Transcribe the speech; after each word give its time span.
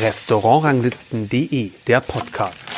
Restaurantranglisten.de, 0.00 1.70
der 1.86 2.00
Podcast. 2.00 2.68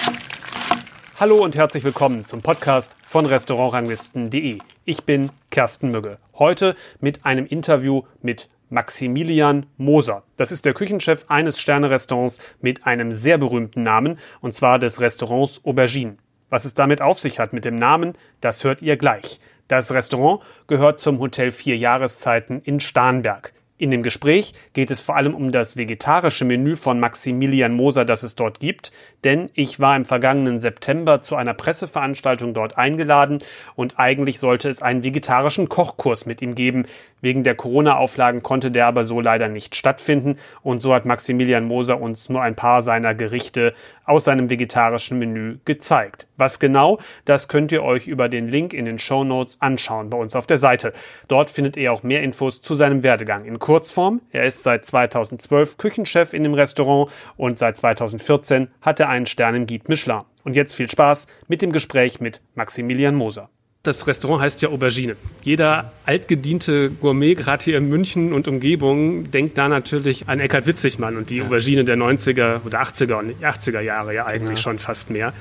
Hallo 1.18 1.42
und 1.42 1.56
herzlich 1.56 1.82
willkommen 1.82 2.26
zum 2.26 2.42
Podcast 2.42 2.94
von 3.02 3.24
Restaurantranglisten.de. 3.24 4.58
Ich 4.84 5.04
bin 5.04 5.30
Kersten 5.50 5.90
Mügge. 5.90 6.18
Heute 6.34 6.76
mit 7.00 7.24
einem 7.24 7.46
Interview 7.46 8.02
mit 8.20 8.50
Maximilian 8.68 9.64
Moser. 9.78 10.24
Das 10.36 10.52
ist 10.52 10.66
der 10.66 10.74
Küchenchef 10.74 11.24
eines 11.28 11.58
Sternerestaurants 11.58 12.38
mit 12.60 12.86
einem 12.86 13.12
sehr 13.12 13.38
berühmten 13.38 13.82
Namen, 13.82 14.18
und 14.42 14.52
zwar 14.52 14.78
des 14.78 15.00
Restaurants 15.00 15.62
Aubergine. 15.64 16.18
Was 16.50 16.66
es 16.66 16.74
damit 16.74 17.00
auf 17.00 17.18
sich 17.18 17.38
hat 17.38 17.54
mit 17.54 17.64
dem 17.64 17.76
Namen, 17.76 18.12
das 18.42 18.62
hört 18.62 18.82
ihr 18.82 18.98
gleich. 18.98 19.40
Das 19.68 19.90
Restaurant 19.90 20.42
gehört 20.66 21.00
zum 21.00 21.18
Hotel 21.18 21.50
Vier 21.50 21.78
Jahreszeiten 21.78 22.60
in 22.62 22.78
Starnberg. 22.78 23.54
In 23.78 23.90
dem 23.90 24.02
Gespräch 24.02 24.54
geht 24.72 24.90
es 24.90 25.00
vor 25.00 25.16
allem 25.16 25.34
um 25.34 25.52
das 25.52 25.76
vegetarische 25.76 26.46
Menü 26.46 26.76
von 26.76 26.98
Maximilian 26.98 27.74
Moser, 27.74 28.06
das 28.06 28.22
es 28.22 28.34
dort 28.34 28.58
gibt, 28.58 28.90
denn 29.26 29.50
ich 29.54 29.80
war 29.80 29.96
im 29.96 30.04
vergangenen 30.04 30.60
September 30.60 31.20
zu 31.20 31.34
einer 31.34 31.52
Presseveranstaltung 31.52 32.54
dort 32.54 32.78
eingeladen 32.78 33.38
und 33.74 33.98
eigentlich 33.98 34.38
sollte 34.38 34.70
es 34.70 34.82
einen 34.82 35.02
vegetarischen 35.02 35.68
Kochkurs 35.68 36.26
mit 36.26 36.40
ihm 36.42 36.54
geben. 36.54 36.86
Wegen 37.22 37.42
der 37.42 37.56
Corona-Auflagen 37.56 38.44
konnte 38.44 38.70
der 38.70 38.86
aber 38.86 39.02
so 39.02 39.20
leider 39.20 39.48
nicht 39.48 39.74
stattfinden 39.74 40.36
und 40.62 40.78
so 40.78 40.94
hat 40.94 41.06
Maximilian 41.06 41.64
Moser 41.64 42.00
uns 42.00 42.28
nur 42.28 42.40
ein 42.40 42.54
paar 42.54 42.82
seiner 42.82 43.16
Gerichte 43.16 43.74
aus 44.04 44.22
seinem 44.24 44.48
vegetarischen 44.48 45.18
Menü 45.18 45.58
gezeigt. 45.64 46.28
Was 46.36 46.60
genau, 46.60 46.98
das 47.24 47.48
könnt 47.48 47.72
ihr 47.72 47.82
euch 47.82 48.06
über 48.06 48.28
den 48.28 48.46
Link 48.46 48.72
in 48.72 48.84
den 48.84 49.00
Show 49.00 49.24
Notes 49.24 49.60
anschauen 49.60 50.10
bei 50.10 50.16
uns 50.16 50.36
auf 50.36 50.46
der 50.46 50.58
Seite. 50.58 50.92
Dort 51.26 51.50
findet 51.50 51.76
ihr 51.76 51.92
auch 51.92 52.04
mehr 52.04 52.22
Infos 52.22 52.62
zu 52.62 52.76
seinem 52.76 53.02
Werdegang. 53.02 53.44
In 53.44 53.58
Kurzform, 53.58 54.20
er 54.30 54.44
ist 54.44 54.62
seit 54.62 54.86
2012 54.86 55.78
Küchenchef 55.78 56.32
in 56.32 56.44
dem 56.44 56.54
Restaurant 56.54 57.10
und 57.36 57.58
seit 57.58 57.76
2014 57.76 58.68
hat 58.80 59.00
er 59.00 59.08
einen 59.16 59.26
Stern 59.26 59.54
im 59.54 59.66
Guide 59.66 59.84
Michelin. 59.88 60.22
Und 60.44 60.54
jetzt 60.54 60.74
viel 60.74 60.90
Spaß 60.90 61.26
mit 61.48 61.62
dem 61.62 61.72
Gespräch 61.72 62.20
mit 62.20 62.42
Maximilian 62.54 63.14
Moser. 63.14 63.50
Das 63.82 64.06
Restaurant 64.08 64.42
heißt 64.42 64.62
ja 64.62 64.70
Aubergine. 64.70 65.16
Jeder 65.42 65.92
altgediente 66.04 66.90
Gourmet, 66.90 67.34
gerade 67.36 67.64
hier 67.64 67.78
in 67.78 67.88
München 67.88 68.32
und 68.32 68.48
Umgebung, 68.48 69.30
denkt 69.30 69.56
da 69.58 69.68
natürlich 69.68 70.28
an 70.28 70.40
Eckhard 70.40 70.66
Witzigmann 70.66 71.16
und 71.16 71.30
die 71.30 71.36
ja. 71.36 71.44
Aubergine 71.44 71.84
der 71.84 71.96
90er 71.96 72.64
oder 72.64 72.82
80er 72.82 73.14
und 73.14 73.34
80er 73.40 73.80
Jahre 73.80 74.12
ja 74.12 74.26
eigentlich 74.26 74.48
genau. 74.48 74.60
schon 74.60 74.78
fast 74.80 75.10
mehr. 75.10 75.32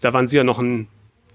Da 0.00 0.12
waren 0.12 0.28
Sie 0.28 0.36
ja 0.36 0.44
noch 0.44 0.60
ein 0.60 0.86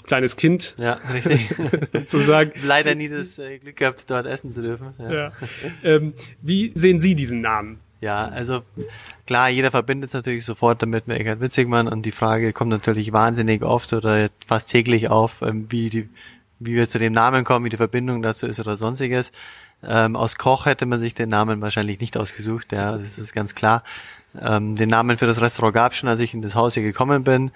kleines 0.03 0.38
Kind. 0.38 0.75
Ja, 0.78 1.00
richtig. 1.13 1.50
sozusagen. 1.94 2.53
Leider 2.66 2.95
nie 2.95 3.09
das 3.09 3.39
äh, 3.39 3.57
Glück 3.57 3.75
gehabt, 3.75 4.09
dort 4.09 4.25
essen 4.25 4.53
zu 4.53 4.61
dürfen. 4.61 4.94
Ja. 5.00 5.11
ja. 5.11 5.31
Ähm, 5.83 6.13
wie 6.41 6.72
sehen 6.75 7.02
Sie 7.02 7.16
diesen 7.16 7.41
Namen? 7.41 7.80
Ja, 8.04 8.26
also 8.26 8.64
klar, 9.26 9.48
jeder 9.48 9.72
verbindet 9.72 10.09
es 10.09 10.14
natürlich 10.14 10.44
sofort 10.44 10.82
damit 10.82 11.08
mit 11.08 11.22
Eckhard 11.22 11.40
Witzigmann 11.40 11.88
und 11.88 12.02
die 12.06 12.12
Frage 12.12 12.52
kommt 12.52 12.70
natürlich 12.70 13.14
wahnsinnig 13.14 13.64
oft 13.64 13.94
oder 13.94 14.28
fast 14.46 14.70
täglich 14.70 15.08
auf, 15.08 15.42
ähm, 15.42 15.68
wie 15.70 15.90
die, 15.90 16.09
wie 16.59 16.76
wir 16.76 16.86
zu 16.86 17.00
dem 17.00 17.14
Namen 17.14 17.46
kommen, 17.46 17.64
wie 17.64 17.70
die 17.70 17.78
Verbindung 17.78 18.22
dazu 18.22 18.46
ist 18.46 18.59
oder 18.59 18.76
sonstiges. 18.76 19.31
Ähm, 19.81 20.18
aus 20.18 20.38
Koch 20.38 20.66
hätte 20.66 20.86
man 20.86 21.00
sich 21.00 21.14
den 21.14 21.30
Namen 21.30 21.62
wahrscheinlich 21.62 22.02
nicht 22.02 22.18
ausgesucht, 22.18 22.74
ja, 22.74 22.98
das 22.98 23.18
ist 23.18 23.31
ganz 23.31 23.56
klar. 23.56 23.84
Ähm, 24.38 24.76
den 24.76 24.90
Namen 24.90 25.18
für 25.18 25.26
das 25.26 25.40
Restaurant 25.40 25.74
gab 25.74 25.94
es 25.94 26.00
schon, 26.00 26.09
als 26.09 26.20
ich 26.20 26.34
in 26.34 26.42
das 26.42 26.56
Haus 26.56 26.74
hier 26.74 26.84
gekommen 26.84 27.24
bin 27.24 27.52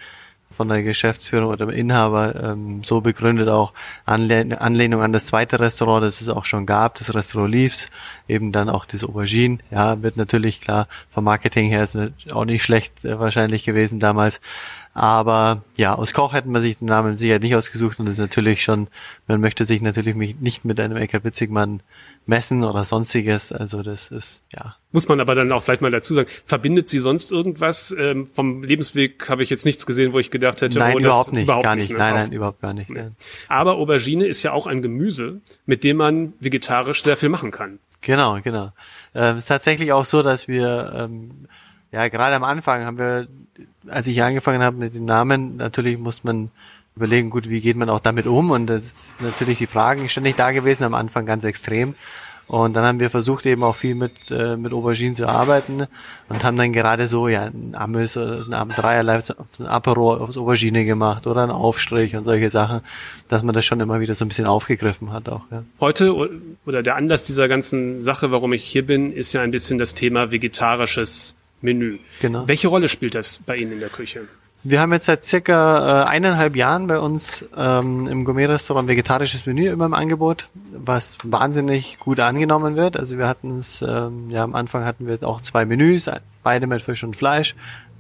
von 0.50 0.70
der 0.70 0.82
Geschäftsführung 0.84 1.50
oder 1.50 1.66
dem 1.66 1.70
Inhaber 1.70 2.36
ähm, 2.36 2.84
so 2.84 3.02
begründet 3.02 3.50
auch 3.50 3.74
Anlehn 4.06 4.54
Anlehnung 4.54 5.02
an 5.02 5.14
das 5.14 5.28
zweite 5.28 5.60
Restaurant, 5.60 6.04
das 6.04 6.22
es 6.22 6.30
auch 6.30 6.46
schon 6.46 6.66
gab, 6.66 6.96
das 6.96 7.14
Restaurant 7.14 7.54
Leaves, 7.54 7.88
eben 8.28 8.52
dann 8.52 8.70
auch 8.70 8.86
das 8.86 9.04
Aubergine, 9.04 9.60
ja, 9.72 10.02
wird 10.02 10.18
natürlich 10.18 10.62
klar 10.62 10.88
vom 11.10 11.26
Marketing 11.26 11.70
her 11.70 11.84
ist 11.84 11.98
auch 12.32 12.46
nicht 12.46 12.64
schlecht 12.64 13.06
äh, 13.06 13.20
wahrscheinlich 13.20 13.66
gewesen 13.66 14.00
damals, 14.00 14.40
aber 14.98 15.62
ja, 15.78 15.94
aus 15.94 16.12
Koch 16.12 16.34
hätten 16.34 16.52
man 16.52 16.64
sich 16.64 16.80
den 16.80 16.88
Namen 16.88 17.20
sicher 17.20 17.38
nicht 17.38 17.56
ausgesucht 17.56 18.00
und 18.00 18.08
das 18.08 18.14
ist 18.14 18.20
natürlich 18.20 18.64
schon, 18.64 18.88
man 19.28 19.40
möchte 19.40 19.64
sich 19.64 19.84
natürlich 19.84 20.16
nicht 20.16 20.66
mit 20.66 20.80
einem 20.80 20.98
Eckhard 20.98 21.24
Witzigmann 21.24 21.84
messen 22.26 22.64
oder 22.64 22.84
sonstiges. 22.84 23.52
Also 23.52 23.84
das 23.84 24.10
ist, 24.10 24.42
ja. 24.52 24.76
Muss 24.92 25.08
man 25.08 25.20
aber 25.20 25.36
dann 25.36 25.52
auch 25.52 25.62
vielleicht 25.62 25.84
mal 25.84 25.92
dazu 25.92 26.16
sagen, 26.16 26.28
verbindet 26.46 26.90
sie 26.90 26.98
sonst 26.98 27.32
irgendwas? 27.32 27.96
Ähm, 27.96 28.26
vom 28.26 28.64
Lebensweg 28.64 29.30
habe 29.30 29.44
ich 29.44 29.52
jetzt 29.52 29.66
nichts 29.66 29.86
gesehen, 29.86 30.14
wo 30.14 30.20
ich 30.20 30.32
gedacht 30.32 30.62
hätte, 30.62 30.80
nein, 30.80 30.96
oh, 30.96 31.00
überhaupt 31.00 31.32
nicht, 31.32 31.44
überhaupt 31.44 31.64
gar 31.64 31.76
nicht. 31.76 31.92
Ne? 31.92 31.98
Nein, 32.00 32.14
nein, 32.16 32.32
überhaupt 32.32 32.62
gar 32.62 32.74
nicht. 32.74 32.90
Nee. 32.90 33.12
Aber 33.50 33.76
Aubergine 33.76 34.26
ist 34.26 34.42
ja 34.42 34.52
auch 34.52 34.66
ein 34.66 34.82
Gemüse, 34.82 35.42
mit 35.68 35.84
dem 35.84 35.98
man 35.98 36.34
vegetarisch 36.40 37.04
sehr 37.04 37.18
viel 37.18 37.30
machen 37.30 37.52
kann. 37.52 37.78
Genau, 38.02 38.40
genau. 38.42 38.72
Ähm, 39.14 39.36
es 39.36 39.44
ist 39.44 39.48
tatsächlich 39.50 39.94
auch 39.94 40.06
so, 40.06 40.24
dass 40.24 40.48
wir 40.48 40.92
ähm, 40.96 41.48
ja 41.92 42.08
gerade 42.08 42.36
am 42.36 42.44
Anfang 42.44 42.86
haben 42.86 42.98
wir 42.98 43.28
als 43.90 44.08
ich 44.08 44.22
angefangen 44.22 44.62
habe 44.62 44.78
mit 44.78 44.96
dem 44.96 45.06
Namen, 45.06 45.58
natürlich 45.58 45.98
muss 45.98 46.24
man 46.24 46.52
überlegen, 46.96 47.30
gut, 47.30 47.50
wie 47.50 47.62
geht 47.62 47.78
man 47.78 47.90
auch 47.90 48.00
damit 48.00 48.26
um? 48.26 48.52
Und 48.52 48.68
das 48.68 48.84
ist 48.84 49.22
natürlich 49.22 49.60
die 49.60 49.68
Fragen 49.68 50.10
ständig 50.10 50.36
da 50.36 50.52
gewesen, 50.52 50.84
am 50.84 50.94
Anfang 50.94 51.26
ganz 51.26 51.44
extrem. 51.44 51.96
Und 52.48 52.78
dann 52.78 52.86
haben 52.86 53.02
wir 53.02 53.10
versucht, 53.10 53.46
eben 53.46 53.62
auch 53.62 53.76
viel 53.76 53.94
mit, 53.94 54.32
äh, 54.32 54.56
mit 54.56 54.72
Aubergine 54.72 55.16
zu 55.16 55.28
arbeiten 55.28 55.86
und 56.30 56.44
haben 56.46 56.56
dann 56.56 56.72
gerade 56.72 57.08
so, 57.08 57.28
ja, 57.28 57.48
ein 57.48 57.76
Amüs 57.76 58.16
oder 58.16 58.42
ein 58.50 58.70
dreierlei, 58.70 59.20
ein 59.60 59.66
Apero 59.66 60.16
aufs 60.16 60.38
Aubergine 60.38 60.86
gemacht 60.86 61.28
oder 61.28 61.44
ein 61.44 61.52
Aufstrich 61.52 62.16
und 62.16 62.24
solche 62.24 62.50
Sachen, 62.50 62.82
dass 63.28 63.44
man 63.44 63.54
das 63.54 63.66
schon 63.66 63.82
immer 63.82 64.00
wieder 64.00 64.16
so 64.16 64.24
ein 64.24 64.30
bisschen 64.30 64.46
aufgegriffen 64.46 65.12
hat 65.12 65.28
auch, 65.28 65.42
ja. 65.52 65.64
Heute 65.82 66.16
oder 66.66 66.84
der 66.84 66.96
Anlass 66.96 67.24
dieser 67.24 67.50
ganzen 67.50 68.00
Sache, 68.00 68.32
warum 68.32 68.54
ich 68.54 68.64
hier 68.64 68.86
bin, 68.86 69.12
ist 69.12 69.34
ja 69.34 69.42
ein 69.42 69.52
bisschen 69.52 69.78
das 69.78 69.94
Thema 69.94 70.32
vegetarisches 70.32 71.36
Menü. 71.62 72.00
Genau. 72.22 72.48
Welche 72.48 72.68
Rolle 72.68 72.90
spielt 72.90 73.16
das 73.16 73.40
bei 73.46 73.56
Ihnen 73.56 73.74
in 73.74 73.80
der 73.80 73.90
Küche? 73.90 74.28
Wir 74.64 74.82
haben 74.82 74.92
jetzt 74.92 75.06
seit 75.06 75.24
circa 75.24 76.04
äh, 76.04 76.08
eineinhalb 76.08 76.56
Jahren 76.56 76.88
bei 76.88 77.00
uns 77.00 77.46
ähm, 77.56 78.08
im 78.08 78.26
Gourmet-Restaurant 78.26 78.90
vegetarisches 78.90 79.46
Menü 79.46 79.70
immer 79.70 79.86
im 79.86 79.94
Angebot, 79.94 80.50
was 80.74 81.20
wahnsinnig 81.24 81.98
gut 82.00 82.20
angenommen 82.20 82.76
wird. 82.76 82.98
Also 82.98 83.18
wir 83.18 83.28
hatten 83.28 83.60
es, 83.60 83.82
ähm, 83.82 84.30
ja 84.30 84.44
am 84.44 84.56
Anfang 84.56 84.84
hatten 84.84 85.08
wir 85.08 85.24
auch 85.24 85.42
zwei 85.42 85.64
Menüs, 85.66 86.10
beide 86.44 86.68
mit 86.68 86.82
Fisch 86.82 87.04
und 87.04 87.16
Fleisch, 87.16 87.56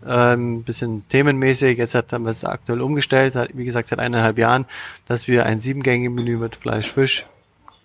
ähm, 0.05 0.63
bisschen 0.63 1.07
themenmäßig. 1.09 1.77
Jetzt 1.77 1.95
haben 1.95 2.25
wir 2.25 2.31
es 2.31 2.43
aktuell 2.43 2.81
umgestellt, 2.81 3.35
wie 3.53 3.65
gesagt 3.65 3.87
seit 3.87 3.99
eineinhalb 3.99 4.37
Jahren, 4.37 4.65
dass 5.05 5.27
wir 5.27 5.45
ein 5.45 5.59
Siebengänge-Menü 5.59 6.37
mit 6.37 6.55
Fleisch, 6.55 6.91
Fisch 6.91 7.27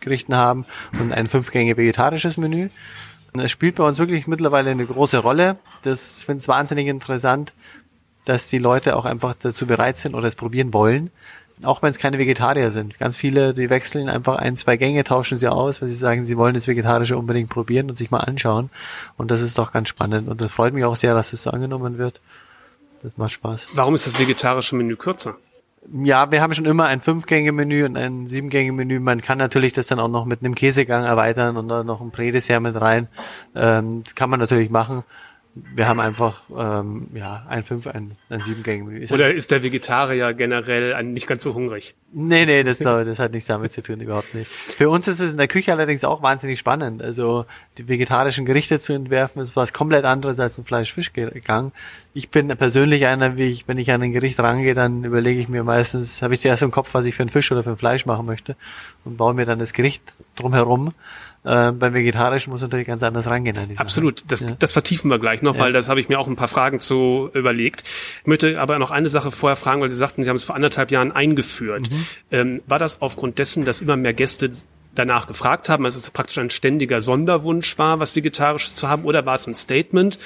Gerichten 0.01 0.35
haben 0.35 0.67
und 0.99 1.13
ein 1.13 1.29
Fünfgänge 1.29 1.77
vegetarisches 1.77 2.37
Menü. 2.37 2.69
Es 3.35 3.51
spielt 3.51 3.77
bei 3.77 3.85
uns 3.85 3.99
wirklich 3.99 4.27
mittlerweile 4.27 4.71
eine 4.71 4.85
große 4.85 5.19
Rolle. 5.19 5.57
Das 5.83 6.25
finde 6.25 6.43
ich 6.43 6.49
wahnsinnig 6.49 6.87
interessant, 6.87 7.53
dass 8.25 8.49
die 8.49 8.59
Leute 8.59 8.97
auch 8.97 9.05
einfach 9.05 9.35
dazu 9.35 9.67
bereit 9.67 9.97
sind 9.97 10.15
oder 10.15 10.29
es 10.29 10.37
probieren 10.37 10.73
wollen. 10.75 11.11
Auch 11.63 11.81
wenn 11.81 11.91
es 11.91 11.99
keine 11.99 12.19
Vegetarier 12.19 12.71
sind. 12.71 12.99
Ganz 12.99 13.17
viele, 13.17 13.55
die 13.55 13.71
wechseln 13.71 14.09
einfach 14.09 14.37
ein, 14.37 14.57
zwei 14.57 14.77
Gänge, 14.77 15.05
tauschen 15.05 15.39
sie 15.39 15.49
aus, 15.49 15.81
weil 15.81 15.89
sie 15.89 15.95
sagen, 15.95 16.25
sie 16.25 16.37
wollen 16.37 16.55
das 16.55 16.67
Vegetarische 16.67 17.17
unbedingt 17.17 17.51
probieren 17.51 17.89
und 17.89 17.97
sich 17.97 18.11
mal 18.11 18.21
anschauen. 18.21 18.71
Und 19.17 19.31
das 19.31 19.41
ist 19.41 19.59
doch 19.59 19.73
ganz 19.73 19.89
spannend. 19.89 20.29
Und 20.29 20.41
das 20.41 20.51
freut 20.51 20.75
mich 20.75 20.85
auch 20.85 20.97
sehr, 20.97 21.15
dass 21.15 21.33
es 21.33 21.43
so 21.43 21.51
angenommen 21.51 21.99
wird. 21.99 22.21
Das 23.03 23.17
macht 23.17 23.33
Spaß. 23.33 23.69
Warum 23.75 23.95
ist 23.95 24.07
das 24.07 24.19
vegetarische 24.19 24.77
Menü 24.77 24.97
kürzer? 24.97 25.37
Ja, 25.91 26.31
wir 26.31 26.41
haben 26.41 26.55
schon 26.55 26.65
immer 26.65 26.87
ein 26.87 27.01
Fünf-Gänge-Menü 27.01 27.85
und 27.85 27.97
ein 27.97 28.29
Sieben-Gänge-Menü. 28.29 29.01
Man 29.01 29.21
kann 29.21 29.39
natürlich 29.39 29.73
das 29.73 29.89
dann 29.89 29.99
auch 29.99 30.09
noch 30.09 30.27
mit 30.27 30.41
einem 30.41 30.55
Käsegang 30.55 31.05
erweitern 31.05 31.57
und 31.57 31.69
da 31.69 31.83
noch 31.83 32.01
ein 32.01 32.13
Prädessert 32.13 32.63
mit 32.63 32.81
rein. 32.81 33.09
Ähm, 33.57 34.05
das 34.05 34.15
kann 34.15 34.31
man 34.31 34.39
natürlich 34.39 34.71
machen 34.71 35.03
wir 35.55 35.87
haben 35.87 36.01
einfach 36.01 36.43
ähm, 36.57 37.09
ja 37.15 37.45
ein 37.47 37.63
fünf 37.63 37.87
ein, 37.87 38.13
ein 38.31 38.43
sieben 38.43 38.63
Gänge 38.63 38.85
Menü. 38.85 39.07
Oder 39.11 39.31
ist 39.31 39.51
der 39.51 39.63
Vegetarier 39.63 40.33
generell 40.33 41.03
nicht 41.03 41.27
ganz 41.27 41.43
so 41.43 41.53
hungrig? 41.53 41.95
Nee, 42.15 42.47
nee, 42.47 42.63
das, 42.63 42.79
das 42.79 43.19
hat 43.19 43.33
nichts 43.33 43.49
damit 43.49 43.71
zu 43.71 43.83
tun, 43.83 44.01
überhaupt 44.01 44.35
nicht. 44.35 44.51
Für 44.51 44.89
uns 44.89 45.09
ist 45.09 45.21
es 45.21 45.33
in 45.33 45.39
der 45.39 45.49
Küche 45.49 45.73
allerdings 45.73 46.05
auch 46.05 46.23
wahnsinnig 46.23 46.59
spannend. 46.59 47.03
Also 47.03 47.45
die 47.77 47.87
vegetarischen 47.87 48.47
Gerichte 48.47 48.79
zu 48.79 48.95
entwerfen, 48.95 49.43
ist 49.43 49.55
was 49.55 49.75
komplett 49.75 50.05
anderes 50.05 50.41
als 50.41 50.59
ein 50.59 50.65
Fleisch-Fisch-Gang. 50.65 51.73
Ich 52.15 52.31
bin 52.31 52.49
persönlich 52.49 53.07
einer, 53.07 53.37
wie 53.37 53.49
ich, 53.49 53.69
wenn 53.69 53.79
ich 53.79 53.91
an 53.93 54.03
ein 54.03 54.13
Gericht 54.13 54.41
rangehe, 54.41 54.75
dann 54.75 55.05
überlege 55.05 55.41
ich 55.41 55.49
mir 55.49 55.65
meistens, 55.65 56.23
habe 56.23 56.35
ich 56.35 56.41
zuerst 56.41 56.63
im 56.63 56.71
Kopf, 56.71 56.95
was 56.95 57.05
ich 57.05 57.15
für 57.15 57.23
ein 57.23 57.31
Fisch 57.31 57.53
oder 57.53 57.63
für 57.63 57.71
ein 57.71 57.79
Fleisch 57.79 58.07
machen 58.07 58.25
möchte 58.25 58.57
und 59.05 59.19
baue 59.19 59.35
mir 59.35 59.45
dann 59.45 59.59
das 59.59 59.75
Gericht 59.75 60.03
drumherum 60.37 60.95
äh, 61.45 61.73
beim 61.73 61.93
Vegetarischen 61.93 62.53
muss 62.53 62.63
natürlich 62.63 62.87
ganz 62.87 63.03
anders 63.03 63.27
rangehen. 63.27 63.57
Absolut, 63.77 64.25
das, 64.29 64.41
ja. 64.41 64.53
das 64.59 64.73
vertiefen 64.73 65.11
wir 65.11 65.19
gleich 65.19 65.43
noch, 65.43 65.57
ja. 65.57 65.63
weil 65.63 65.73
das 65.73 65.89
habe 65.89 65.99
ich 65.99 66.09
mir 66.09 66.19
auch 66.19 66.29
ein 66.29 66.37
paar 66.37 66.49
Fragen 66.49 66.79
zu 66.79 67.31
überlegt. 67.35 67.83
Ich 68.21 68.27
möchte 68.27 68.61
aber 68.61 68.79
noch 68.79 68.91
eine 68.91 69.09
Sache 69.09 69.31
vorher 69.31 69.57
fragen, 69.57 69.81
weil 69.81 69.89
Sie 69.89 69.97
sagten, 69.97 70.23
Sie 70.23 70.29
haben 70.29 70.37
es 70.37 70.45
vor 70.45 70.55
anderthalb 70.55 70.91
Jahren 70.91 71.11
eingeführt. 71.11 71.91
Mhm. 71.91 72.07
Ähm, 72.31 72.63
war 72.67 72.79
das 72.79 73.03
aufgrund 73.03 73.39
dessen, 73.39 73.65
dass 73.65 73.81
immer 73.81 73.97
mehr 73.97 74.15
Gäste 74.15 74.51
danach 74.95 75.27
gefragt 75.27 75.69
haben, 75.69 75.85
also 75.85 75.99
es 75.99 76.11
praktisch 76.11 76.39
ein 76.39 76.51
ständiger 76.51 77.01
Sonderwunsch 77.01 77.79
war, 77.79 77.99
was 77.99 78.15
Vegetarisches 78.15 78.75
zu 78.75 78.89
haben, 78.89 79.05
oder 79.05 79.25
war 79.27 79.35
es 79.35 79.47
ein 79.47 79.55
Statement 79.55 80.19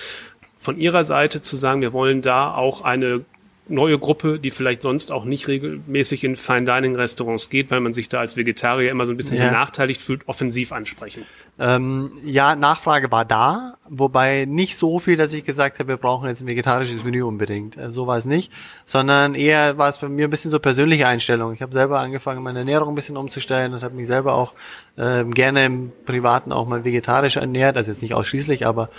von 0.58 0.78
Ihrer 0.78 1.04
Seite 1.04 1.40
zu 1.40 1.56
sagen, 1.56 1.80
wir 1.80 1.92
wollen 1.92 2.22
da 2.22 2.52
auch 2.52 2.82
eine 2.82 3.24
neue 3.68 3.98
Gruppe, 3.98 4.38
die 4.38 4.50
vielleicht 4.50 4.82
sonst 4.82 5.10
auch 5.12 5.24
nicht 5.24 5.48
regelmäßig 5.48 6.24
in 6.24 6.36
Fine 6.36 6.64
Dining 6.64 6.96
Restaurants 6.96 7.50
geht, 7.50 7.70
weil 7.70 7.80
man 7.80 7.92
sich 7.92 8.08
da 8.08 8.18
als 8.18 8.36
Vegetarier 8.36 8.90
immer 8.90 9.06
so 9.06 9.12
ein 9.12 9.16
bisschen 9.16 9.38
ja. 9.38 9.48
benachteiligt 9.48 10.00
fühlt, 10.00 10.28
offensiv 10.28 10.72
ansprechen? 10.72 11.24
Ähm, 11.58 12.12
ja, 12.24 12.54
Nachfrage 12.54 13.10
war 13.10 13.24
da, 13.24 13.74
wobei 13.88 14.44
nicht 14.44 14.76
so 14.76 14.98
viel, 14.98 15.16
dass 15.16 15.32
ich 15.32 15.44
gesagt 15.44 15.78
habe, 15.78 15.88
wir 15.88 15.96
brauchen 15.96 16.28
jetzt 16.28 16.42
ein 16.42 16.46
vegetarisches 16.46 17.02
Menü 17.02 17.22
unbedingt. 17.22 17.78
Also 17.78 18.02
so 18.02 18.06
war 18.06 18.18
es 18.18 18.26
nicht, 18.26 18.52
sondern 18.84 19.34
eher 19.34 19.78
war 19.78 19.88
es 19.88 19.98
für 19.98 20.08
mir 20.08 20.28
ein 20.28 20.30
bisschen 20.30 20.50
so 20.50 20.58
persönliche 20.58 21.06
Einstellung. 21.06 21.52
Ich 21.52 21.62
habe 21.62 21.72
selber 21.72 22.00
angefangen, 22.00 22.42
meine 22.42 22.60
Ernährung 22.60 22.90
ein 22.90 22.94
bisschen 22.94 23.16
umzustellen 23.16 23.72
und 23.72 23.82
habe 23.82 23.94
mich 23.94 24.06
selber 24.06 24.34
auch 24.34 24.52
äh, 24.96 25.24
gerne 25.24 25.64
im 25.64 25.92
Privaten 26.04 26.52
auch 26.52 26.68
mal 26.68 26.84
vegetarisch 26.84 27.36
ernährt, 27.36 27.76
also 27.76 27.90
jetzt 27.90 28.02
nicht 28.02 28.14
ausschließlich, 28.14 28.66
aber 28.66 28.90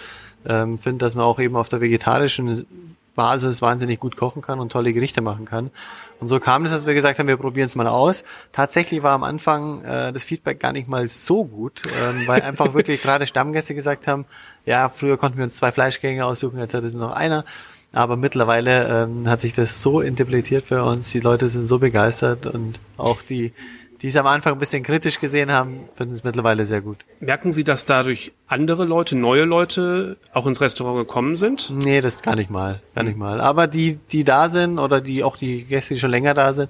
ähm, 0.47 0.79
finde, 0.79 1.05
dass 1.05 1.15
man 1.15 1.25
auch 1.25 1.39
eben 1.39 1.55
auf 1.55 1.69
der 1.69 1.81
vegetarischen 1.81 2.65
Basis 3.17 3.61
wahnsinnig 3.61 3.99
gut 3.99 4.15
kochen 4.15 4.41
kann 4.41 4.61
und 4.61 4.71
tolle 4.71 4.93
Gerichte 4.93 5.19
machen 5.19 5.43
kann. 5.43 5.71
Und 6.21 6.29
so 6.29 6.39
kam 6.39 6.63
es, 6.63 6.71
dass 6.71 6.85
wir 6.85 6.93
gesagt 6.93 7.19
haben, 7.19 7.27
wir 7.27 7.35
probieren 7.35 7.65
es 7.65 7.75
mal 7.75 7.87
aus. 7.87 8.23
Tatsächlich 8.53 9.03
war 9.03 9.13
am 9.13 9.23
Anfang 9.23 9.83
äh, 9.83 10.13
das 10.13 10.23
Feedback 10.23 10.59
gar 10.59 10.71
nicht 10.71 10.87
mal 10.87 11.07
so 11.07 11.43
gut, 11.43 11.81
ähm, 12.01 12.27
weil 12.27 12.41
einfach 12.43 12.73
wirklich 12.75 13.01
gerade 13.01 13.27
Stammgäste 13.27 13.75
gesagt 13.75 14.07
haben, 14.07 14.25
ja, 14.65 14.87
früher 14.87 15.17
konnten 15.17 15.37
wir 15.37 15.43
uns 15.43 15.55
zwei 15.55 15.71
Fleischgänge 15.71 16.25
aussuchen, 16.25 16.59
jetzt 16.59 16.73
hat 16.73 16.83
es 16.83 16.93
nur 16.93 17.09
noch 17.09 17.15
einer. 17.15 17.43
Aber 17.91 18.17
mittlerweile 18.17 19.03
ähm, 19.03 19.27
hat 19.27 19.41
sich 19.41 19.53
das 19.53 19.81
so 19.81 20.01
interpretiert 20.01 20.69
bei 20.69 20.81
uns, 20.81 21.11
die 21.11 21.19
Leute 21.19 21.49
sind 21.49 21.65
so 21.67 21.79
begeistert 21.79 22.45
und 22.45 22.79
auch 22.97 23.21
die 23.21 23.53
die 24.01 24.07
es 24.07 24.15
am 24.15 24.27
Anfang 24.27 24.53
ein 24.53 24.59
bisschen 24.59 24.83
kritisch 24.83 25.19
gesehen 25.19 25.51
haben, 25.51 25.89
finden 25.95 26.13
es 26.13 26.23
mittlerweile 26.23 26.65
sehr 26.65 26.81
gut. 26.81 26.97
Merken 27.19 27.51
Sie, 27.51 27.63
dass 27.63 27.85
dadurch 27.85 28.31
andere 28.47 28.85
Leute, 28.85 29.15
neue 29.15 29.44
Leute 29.44 30.17
auch 30.33 30.45
ins 30.45 30.61
Restaurant 30.61 30.97
gekommen 30.97 31.38
sind? 31.38 31.73
Nee, 31.83 32.01
das 32.01 32.21
gar 32.21 32.35
nicht 32.35 32.49
mal, 32.49 32.81
gar 32.95 33.03
nicht 33.03 33.17
mal. 33.17 33.41
Aber 33.41 33.67
die, 33.67 33.97
die 34.11 34.23
da 34.23 34.49
sind 34.49 34.79
oder 34.79 35.01
die 35.01 35.23
auch 35.23 35.38
die 35.38 35.63
Gäste, 35.63 35.95
die 35.95 35.99
schon 35.99 36.11
länger 36.11 36.33
da 36.33 36.53
sind, 36.53 36.69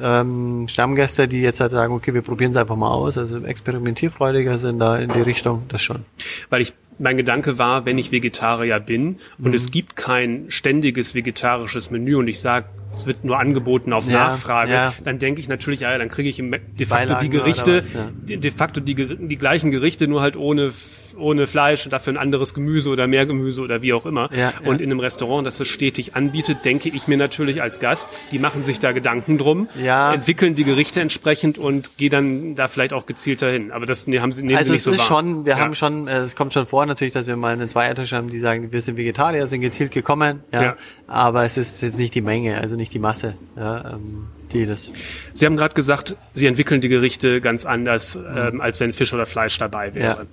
ähm, 0.00 0.66
Stammgäste, 0.68 1.26
die 1.26 1.40
jetzt 1.40 1.60
halt 1.60 1.72
sagen, 1.72 1.92
okay, 1.92 2.14
wir 2.14 2.22
probieren 2.22 2.52
es 2.52 2.56
einfach 2.56 2.76
mal 2.76 2.90
aus, 2.90 3.18
also 3.18 3.44
experimentierfreudiger 3.44 4.58
sind 4.58 4.78
da 4.78 4.96
in 4.96 5.12
die 5.12 5.20
Richtung, 5.20 5.64
das 5.68 5.82
schon. 5.82 6.04
Weil 6.50 6.62
ich 6.62 6.74
mein 6.98 7.16
Gedanke 7.16 7.58
war, 7.58 7.84
wenn 7.84 7.98
ich 7.98 8.12
Vegetarier 8.12 8.78
bin 8.78 9.18
und 9.38 9.48
mhm. 9.48 9.54
es 9.54 9.70
gibt 9.70 9.96
kein 9.96 10.46
ständiges 10.48 11.14
vegetarisches 11.14 11.90
Menü 11.90 12.16
und 12.16 12.28
ich 12.28 12.38
sage, 12.38 12.66
es 12.92 13.06
wird 13.06 13.24
nur 13.24 13.38
angeboten 13.38 13.92
auf 13.92 14.06
ja, 14.06 14.12
Nachfrage, 14.12 14.72
ja. 14.72 14.94
dann 15.04 15.18
denke 15.18 15.40
ich 15.40 15.48
natürlich, 15.48 15.80
ja, 15.80 15.96
dann 15.96 16.08
kriege 16.08 16.28
ich 16.28 16.36
de 16.36 16.86
facto 16.86 17.14
die 17.20 17.30
Gerichte, 17.30 17.78
was, 17.78 17.92
ja. 17.92 18.36
de 18.36 18.50
facto 18.50 18.80
die, 18.80 18.94
die 18.94 19.38
gleichen 19.38 19.70
Gerichte, 19.70 20.08
nur 20.08 20.20
halt 20.20 20.36
ohne 20.36 20.72
ohne 21.16 21.46
Fleisch 21.46 21.84
und 21.84 21.92
dafür 21.92 22.14
ein 22.14 22.16
anderes 22.16 22.54
Gemüse 22.54 22.90
oder 22.90 23.06
mehr 23.06 23.26
Gemüse 23.26 23.60
oder 23.62 23.82
wie 23.82 23.92
auch 23.92 24.06
immer. 24.06 24.30
Ja, 24.34 24.52
und 24.64 24.80
in 24.80 24.90
einem 24.90 25.00
Restaurant, 25.00 25.46
das 25.46 25.58
das 25.58 25.68
stetig 25.68 26.14
anbietet, 26.14 26.64
denke 26.64 26.88
ich 26.88 27.06
mir 27.06 27.16
natürlich 27.16 27.62
als 27.62 27.78
Gast, 27.78 28.08
die 28.30 28.38
machen 28.38 28.64
sich 28.64 28.78
da 28.78 28.92
Gedanken 28.92 29.38
drum, 29.38 29.68
entwickeln 29.76 30.54
die 30.54 30.64
Gerichte 30.64 31.00
entsprechend 31.00 31.58
und 31.58 31.96
gehen 31.96 32.10
dann 32.10 32.54
da 32.54 32.68
vielleicht 32.68 32.92
auch 32.92 33.06
gezielter 33.06 33.50
hin. 33.50 33.72
Aber 33.72 33.86
das 33.86 34.06
haben 34.06 34.32
sie, 34.32 34.42
nehmen 34.42 34.56
also 34.56 34.68
sie 34.68 34.72
nicht 34.72 34.82
so 34.82 34.90
wahr. 34.92 35.00
Also 35.00 35.14
schon, 35.14 35.46
wir 35.46 35.58
haben 35.58 35.74
schon, 35.74 36.08
äh, 36.08 36.18
es 36.18 36.36
kommt 36.36 36.52
schon 36.52 36.66
vor 36.66 36.86
natürlich, 36.86 37.14
dass 37.14 37.26
wir 37.26 37.36
mal 37.36 37.52
einen 37.52 37.68
Zweiertisch 37.68 38.12
haben, 38.12 38.28
die 38.28 38.40
sagen, 38.40 38.72
wir 38.72 38.80
sind 38.82 38.96
Vegetarier, 38.96 39.46
sind 39.46 39.60
gezielt 39.60 39.92
gekommen, 39.92 40.40
ja, 40.52 40.76
aber 41.06 41.44
es 41.44 41.56
ist 41.56 41.82
jetzt 41.82 41.98
nicht 41.98 42.14
die 42.14 42.20
Menge, 42.20 42.58
also 42.58 42.76
nicht 42.82 42.92
die 42.92 42.98
Masse. 42.98 43.34
Ja, 43.56 43.92
ähm, 43.94 44.26
die 44.52 44.66
das. 44.66 44.90
Sie 45.34 45.46
haben 45.46 45.56
gerade 45.56 45.74
gesagt, 45.74 46.16
Sie 46.34 46.46
entwickeln 46.46 46.80
die 46.80 46.88
Gerichte 46.88 47.40
ganz 47.40 47.64
anders, 47.64 48.16
mhm. 48.16 48.24
ähm, 48.36 48.60
als 48.60 48.80
wenn 48.80 48.92
Fisch 48.92 49.14
oder 49.14 49.24
Fleisch 49.24 49.56
dabei 49.56 49.94
wäre. 49.94 50.26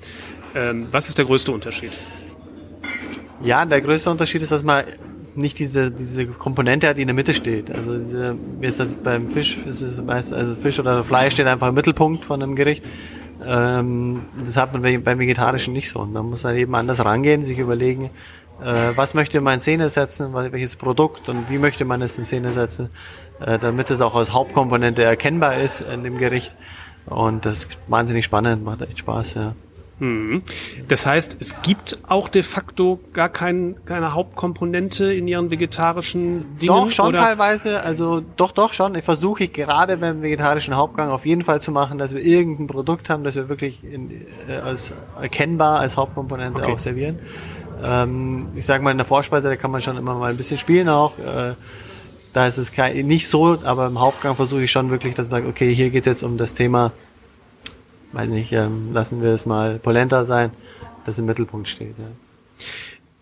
Ja. 0.53 0.69
Ähm, 0.69 0.87
was 0.91 1.07
ist 1.07 1.17
der 1.17 1.25
größte 1.25 1.51
Unterschied? 1.51 1.91
Ja, 3.43 3.63
der 3.65 3.81
größte 3.81 4.09
Unterschied 4.09 4.41
ist, 4.41 4.51
dass 4.51 4.63
man 4.63 4.83
nicht 5.35 5.59
diese, 5.59 5.91
diese 5.91 6.25
Komponente 6.25 6.87
hat, 6.87 6.97
die 6.97 7.03
in 7.03 7.07
der 7.07 7.15
Mitte 7.15 7.33
steht. 7.33 7.71
Also 7.71 7.97
diese, 7.97 8.35
jetzt 8.61 8.81
also 8.81 8.95
beim 9.01 9.29
Fisch 9.31 9.57
ist 9.65 9.81
es 9.81 10.01
meist, 10.01 10.33
also 10.33 10.55
Fisch 10.55 10.79
oder 10.79 11.03
Fleisch 11.03 11.33
steht 11.35 11.47
einfach 11.47 11.69
im 11.69 11.75
Mittelpunkt 11.75 12.25
von 12.25 12.41
einem 12.41 12.55
Gericht. 12.55 12.83
Ähm, 13.45 14.23
das 14.43 14.57
hat 14.57 14.73
man 14.73 14.81
beim 15.03 15.19
Vegetarischen 15.19 15.71
nicht 15.71 15.89
so. 15.89 15.99
Und 15.99 16.11
man 16.11 16.25
muss 16.29 16.41
dann 16.41 16.57
eben 16.57 16.73
anders 16.75 17.05
rangehen, 17.05 17.43
sich 17.43 17.59
überlegen, 17.59 18.09
äh, 18.63 18.95
was 18.95 19.13
möchte 19.13 19.41
man 19.41 19.55
in 19.55 19.59
Szene 19.59 19.89
setzen, 19.89 20.33
welches 20.33 20.75
Produkt 20.75 21.29
und 21.29 21.49
wie 21.49 21.57
möchte 21.57 21.85
man 21.85 22.01
es 22.01 22.17
in 22.17 22.23
Szene 22.23 22.53
setzen, 22.53 22.89
äh, 23.39 23.57
damit 23.59 23.89
es 23.89 24.01
auch 24.01 24.15
als 24.15 24.33
Hauptkomponente 24.33 25.03
erkennbar 25.03 25.55
ist 25.55 25.81
in 25.81 26.03
dem 26.03 26.17
Gericht. 26.17 26.55
Und 27.05 27.45
das 27.45 27.59
ist 27.59 27.77
wahnsinnig 27.87 28.25
spannend, 28.25 28.63
macht 28.63 28.81
echt 28.81 28.99
Spaß, 28.99 29.33
ja. 29.35 29.55
Hm. 29.99 30.43
Das 30.87 31.05
heißt, 31.05 31.37
es 31.39 31.61
gibt 31.61 31.99
auch 32.07 32.29
de 32.29 32.41
facto 32.41 32.99
gar 33.11 33.27
kein, 33.27 33.75
keine 33.85 34.13
Hauptkomponente 34.13 35.13
in 35.13 35.27
ihren 35.27 35.51
vegetarischen 35.51 36.57
Dingen? 36.57 36.67
Doch, 36.67 36.91
schon 36.91 37.09
oder? 37.09 37.19
teilweise. 37.19 37.83
Also 37.83 38.21
doch, 38.37 38.53
doch 38.53 38.71
schon. 38.71 38.95
Ich 38.95 39.03
versuche 39.03 39.43
ich 39.43 39.53
gerade 39.53 39.97
beim 39.97 40.21
vegetarischen 40.21 40.75
Hauptgang 40.75 41.09
auf 41.09 41.25
jeden 41.25 41.43
Fall 41.43 41.61
zu 41.61 41.71
machen, 41.71 41.97
dass 41.97 42.13
wir 42.13 42.21
irgendein 42.21 42.67
Produkt 42.67 43.09
haben, 43.09 43.25
das 43.25 43.35
wir 43.35 43.49
wirklich 43.49 43.83
in, 43.83 44.25
äh, 44.47 44.55
als 44.63 44.93
erkennbar 45.21 45.81
als 45.81 45.97
Hauptkomponente 45.97 46.61
okay. 46.61 46.71
auch 46.71 46.79
servieren. 46.79 47.19
Ähm, 47.83 48.49
ich 48.55 48.65
sage 48.65 48.83
mal, 48.83 48.91
in 48.91 48.97
der 48.97 49.05
Vorspeise, 49.05 49.49
da 49.49 49.55
kann 49.55 49.71
man 49.71 49.81
schon 49.81 49.97
immer 49.97 50.15
mal 50.15 50.31
ein 50.31 50.37
bisschen 50.37 50.57
spielen 50.57 50.89
auch. 50.89 51.17
Äh, 51.19 51.53
da 52.33 52.47
ist 52.47 52.57
es 52.57 52.71
kein, 52.71 53.07
nicht 53.07 53.27
so, 53.27 53.59
aber 53.63 53.87
im 53.87 53.99
Hauptgang 53.99 54.35
versuche 54.35 54.63
ich 54.63 54.71
schon 54.71 54.91
wirklich, 54.91 55.15
dass 55.15 55.29
man 55.29 55.41
sagt, 55.41 55.47
okay, 55.49 55.73
hier 55.73 55.89
geht 55.89 56.01
es 56.01 56.05
jetzt 56.05 56.23
um 56.23 56.37
das 56.37 56.53
Thema, 56.53 56.91
weiß 58.11 58.29
nicht, 58.29 58.51
ähm, 58.51 58.93
lassen 58.93 59.21
wir 59.21 59.31
es 59.31 59.45
mal 59.45 59.79
Polenta 59.79 60.25
sein, 60.25 60.51
das 61.05 61.17
im 61.17 61.25
Mittelpunkt 61.25 61.67
steht. 61.67 61.97
Ja. 61.97 62.05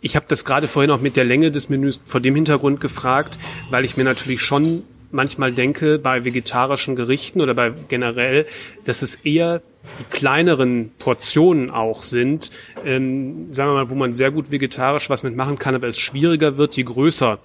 Ich 0.02 0.16
habe 0.16 0.26
das 0.28 0.46
gerade 0.46 0.68
vorhin 0.68 0.92
auch 0.92 1.02
mit 1.02 1.16
der 1.16 1.24
Länge 1.24 1.52
des 1.52 1.70
Menüs 1.70 2.00
vor 2.04 2.20
dem 2.20 2.36
Hintergrund 2.36 2.82
gefragt, 2.82 3.40
weil 3.70 3.86
ich 3.86 3.98
mir 3.98 4.04
natürlich 4.04 4.42
schon 4.42 4.84
manchmal 5.12 5.52
denke, 5.52 6.00
bei 6.00 6.26
vegetarischen 6.26 6.96
Gerichten 6.96 7.42
oder 7.42 7.54
bei 7.54 7.72
generell, 7.88 8.46
dass 8.86 9.02
es 9.02 9.16
eher 9.16 9.62
die 10.00 10.04
kleineren 10.06 10.92
Portionen 11.00 11.70
auch 11.70 12.04
sind, 12.04 12.52
ähm, 12.86 13.54
sagen 13.54 13.72
wir 13.72 13.76
mal, 13.76 13.90
wo 13.90 13.96
man 13.96 14.14
sehr 14.14 14.32
gut 14.32 14.52
vegetarisch 14.52 15.10
was 15.10 15.24
mitmachen 15.24 15.58
kann, 15.58 15.76
aber 15.76 15.88
es 15.88 15.98
schwieriger 15.98 16.58
wird, 16.58 16.76
je 16.76 16.84
größer 16.84 17.40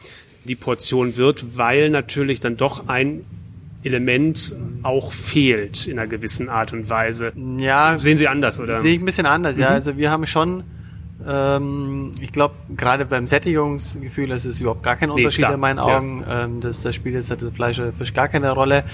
die 0.44 0.56
Portion 0.56 1.16
wird, 1.16 1.56
weil 1.56 1.88
natürlich 1.90 2.40
dann 2.40 2.56
doch 2.56 2.88
ein 2.88 3.24
Element 3.84 4.54
auch 4.82 5.12
fehlt 5.12 5.86
in 5.86 5.98
einer 5.98 6.08
gewissen 6.08 6.48
Art 6.48 6.72
und 6.72 6.88
Weise. 6.88 7.32
Ja. 7.58 7.98
Sehen 7.98 8.16
Sie 8.16 8.28
anders, 8.28 8.60
oder? 8.60 8.76
Sehe 8.76 8.94
ich 8.94 9.00
ein 9.00 9.04
bisschen 9.04 9.26
anders, 9.26 9.56
mhm. 9.56 9.62
ja. 9.62 9.68
Also 9.68 9.96
wir 9.96 10.10
haben 10.10 10.26
schon 10.26 10.64
ähm, 11.26 12.12
ich 12.20 12.32
glaube, 12.32 12.54
gerade 12.76 13.06
beim 13.06 13.26
Sättigungsgefühl 13.26 14.30
ist 14.30 14.44
es 14.44 14.60
überhaupt 14.60 14.82
gar 14.82 14.96
kein 14.96 15.10
Unterschied 15.10 15.46
nee, 15.48 15.54
in 15.54 15.60
meinen 15.60 15.78
Augen. 15.78 16.24
Ja. 16.26 16.44
Ähm, 16.44 16.60
das, 16.60 16.82
das 16.82 16.94
spielt 16.94 17.14
jetzt 17.14 17.30
halt 17.30 17.42
das 17.42 17.52
Fleisch 17.52 17.78
oder 17.78 17.92
Fisch 17.92 18.14
gar 18.14 18.28
keine 18.28 18.50
Rolle. 18.52 18.84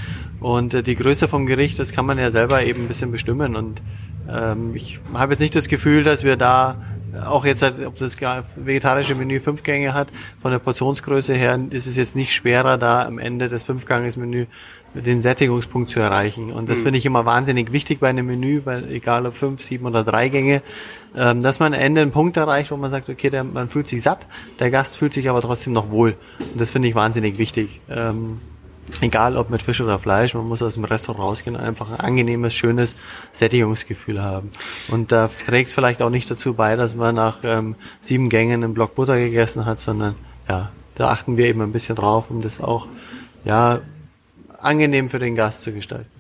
Und 0.41 0.75
äh, 0.75 0.83
die 0.83 0.95
Größe 0.95 1.29
vom 1.29 1.47
Gericht, 1.47 1.79
das 1.79 1.93
kann 1.93 2.07
man 2.07 2.19
ja 2.19 2.31
selber 2.31 2.63
eben 2.63 2.83
ein 2.83 2.89
bisschen 2.89 3.11
bestimmen. 3.11 3.57
Und 3.57 3.83
ähm, 4.31 4.75
ich 4.75 5.01
habe 5.15 5.33
jetzt 5.33 5.41
nicht 5.41 5.57
das 5.57 5.69
Gefühl, 5.69 6.05
dass 6.05 6.25
wir 6.25 6.37
da 6.37 6.77
auch 7.25 7.45
jetzt, 7.45 7.63
halt, 7.63 7.85
ob 7.87 7.97
das 7.97 8.17
vegetarische 8.57 9.15
Menü 9.15 9.41
fünf 9.41 9.63
Gänge 9.63 9.95
hat, 9.95 10.09
von 10.41 10.51
der 10.51 10.59
Portionsgröße 10.59 11.35
her 11.35 11.59
ist 11.71 11.87
es 11.87 11.97
jetzt 11.97 12.17
nicht 12.17 12.33
schwerer, 12.33 12.79
da 12.79 13.07
am 13.07 13.19
Ende 13.19 13.49
des 13.49 13.65
Fünfganges-Menü 13.65 14.47
den 14.95 15.21
Sättigungspunkt 15.21 15.91
zu 15.91 16.01
erreichen. 16.01 16.53
Und 16.53 16.69
das 16.69 16.79
mhm. 16.79 16.83
finde 16.85 16.99
ich 16.99 17.07
immer 17.07 17.25
wahnsinnig 17.25 17.73
wichtig 17.73 18.01
bei 18.01 18.09
einem 18.09 18.27
Menü, 18.27 18.63
weil 18.65 18.91
egal 18.91 19.27
ob 19.27 19.35
fünf, 19.35 19.61
sieben 19.61 19.87
oder 19.87 20.03
drei 20.03 20.29
Gänge, 20.29 20.63
ähm, 21.17 21.43
dass 21.43 21.61
man 21.61 21.75
am 21.75 21.81
Ende 21.81 22.01
einen 22.01 22.13
Punkt 22.13 22.37
erreicht, 22.37 22.71
wo 22.71 22.77
man 22.77 22.91
sagt, 22.91 23.09
okay, 23.09 23.31
der, 23.31 23.45
man 23.45 23.69
fühlt 23.69 23.87
sich 23.87 24.03
satt, 24.03 24.27
der 24.59 24.71
Gast 24.71 24.97
fühlt 24.97 25.13
sich 25.13 25.29
aber 25.29 25.43
trotzdem 25.43 25.73
noch 25.73 25.91
wohl. 25.91 26.17
Und 26.39 26.61
das 26.61 26.71
finde 26.71 26.89
ich 26.89 26.95
wahnsinnig 26.95 27.39
wichtig. 27.39 27.81
Ähm, 27.91 28.41
egal 29.01 29.37
ob 29.37 29.51
mit 29.51 29.63
Fisch 29.63 29.81
oder 29.81 29.99
Fleisch, 29.99 30.35
man 30.35 30.47
muss 30.47 30.63
aus 30.63 30.75
dem 30.75 30.85
Restaurant 30.85 31.25
rausgehen 31.25 31.57
und 31.57 31.63
einfach 31.63 31.91
ein 31.91 32.01
angenehmes, 32.01 32.55
schönes 32.55 32.97
Sättigungsgefühl 33.33 34.23
haben. 34.23 34.51
Und 34.89 35.13
da 35.13 35.29
trägt 35.47 35.73
vielleicht 35.73 36.03
auch 36.03 36.11
nicht 36.11 36.31
dazu 36.31 36.55
bei, 36.55 36.77
dass 36.77 36.95
man 36.95 37.15
nach 37.15 37.39
ähm, 37.45 37.77
sieben 38.01 38.29
Gängen 38.29 38.65
einen 38.65 38.75
Block 38.75 38.95
Butter 38.95 39.19
gegessen 39.19 39.67
hat, 39.67 39.81
sondern 39.81 40.15
ja, 40.49 40.71
da 40.95 41.09
achten 41.11 41.37
wir 41.37 41.47
eben 41.47 41.61
ein 41.61 41.73
bisschen 41.73 41.97
drauf, 41.97 42.31
um 42.31 42.41
das 42.43 42.61
auch 42.61 42.89
ja 43.45 43.81
angenehm 44.61 45.09
für 45.09 45.19
den 45.19 45.35
Gast 45.35 45.63
zu 45.63 45.73
gestalten. 45.73 46.11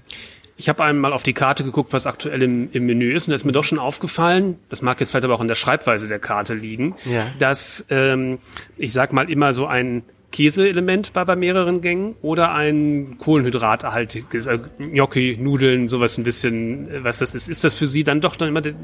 Ich 0.56 0.68
habe 0.68 0.82
einmal 0.82 1.12
auf 1.12 1.22
die 1.22 1.34
Karte 1.34 1.62
geguckt, 1.62 1.92
was 1.92 2.06
aktuell 2.06 2.42
im, 2.42 2.68
im 2.72 2.86
Menü 2.86 3.14
ist, 3.14 3.28
und 3.28 3.30
da 3.30 3.36
ist 3.36 3.44
mir 3.44 3.52
doch 3.52 3.62
schon 3.62 3.78
aufgefallen, 3.78 4.58
das 4.70 4.82
mag 4.82 4.98
jetzt 4.98 5.10
vielleicht 5.10 5.24
aber 5.24 5.34
auch 5.34 5.40
in 5.40 5.46
der 5.46 5.54
Schreibweise 5.54 6.08
der 6.08 6.18
Karte 6.18 6.54
liegen, 6.54 6.96
ja. 7.04 7.26
dass 7.38 7.84
ähm, 7.90 8.38
ich 8.76 8.92
sag 8.92 9.12
mal 9.12 9.30
immer 9.30 9.52
so 9.52 9.66
ein 9.66 10.02
Käseelement 10.30 11.14
bei, 11.14 11.24
bei 11.24 11.36
mehreren 11.36 11.80
Gängen 11.80 12.14
oder 12.20 12.52
ein 12.52 13.16
kohlenhydraterhaltiges, 13.18 14.46
äh, 14.46 14.58
Gnocchi, 14.78 15.38
Nudeln, 15.40 15.88
sowas 15.88 16.18
ein 16.18 16.24
bisschen, 16.24 16.88
äh, 16.88 17.04
was 17.04 17.18
das 17.18 17.34
ist. 17.34 17.48
Ist 17.48 17.64
das 17.64 17.74
für 17.74 17.86
Sie 17.86 18.04
dann 18.04 18.20
doch 18.20 18.36
dann 18.36 18.48
immer 18.48 18.60
der, 18.60 18.74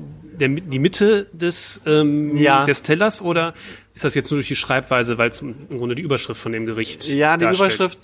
der, 0.40 0.48
die 0.48 0.78
Mitte 0.78 1.26
des, 1.32 1.82
ähm, 1.86 2.36
ja. 2.36 2.64
des 2.64 2.82
Tellers 2.82 3.20
oder 3.20 3.52
ist 3.94 4.04
das 4.04 4.14
jetzt 4.14 4.30
nur 4.30 4.38
durch 4.38 4.48
die 4.48 4.56
Schreibweise, 4.56 5.18
weil 5.18 5.28
es 5.30 5.40
im 5.40 5.68
Grunde 5.68 5.94
die 5.94 6.02
Überschrift 6.02 6.40
von 6.40 6.50
dem 6.50 6.66
Gericht 6.66 7.06
Ja, 7.08 7.36
die 7.36 7.44
darstellt? 7.44 7.74
Überschrift, 7.74 7.98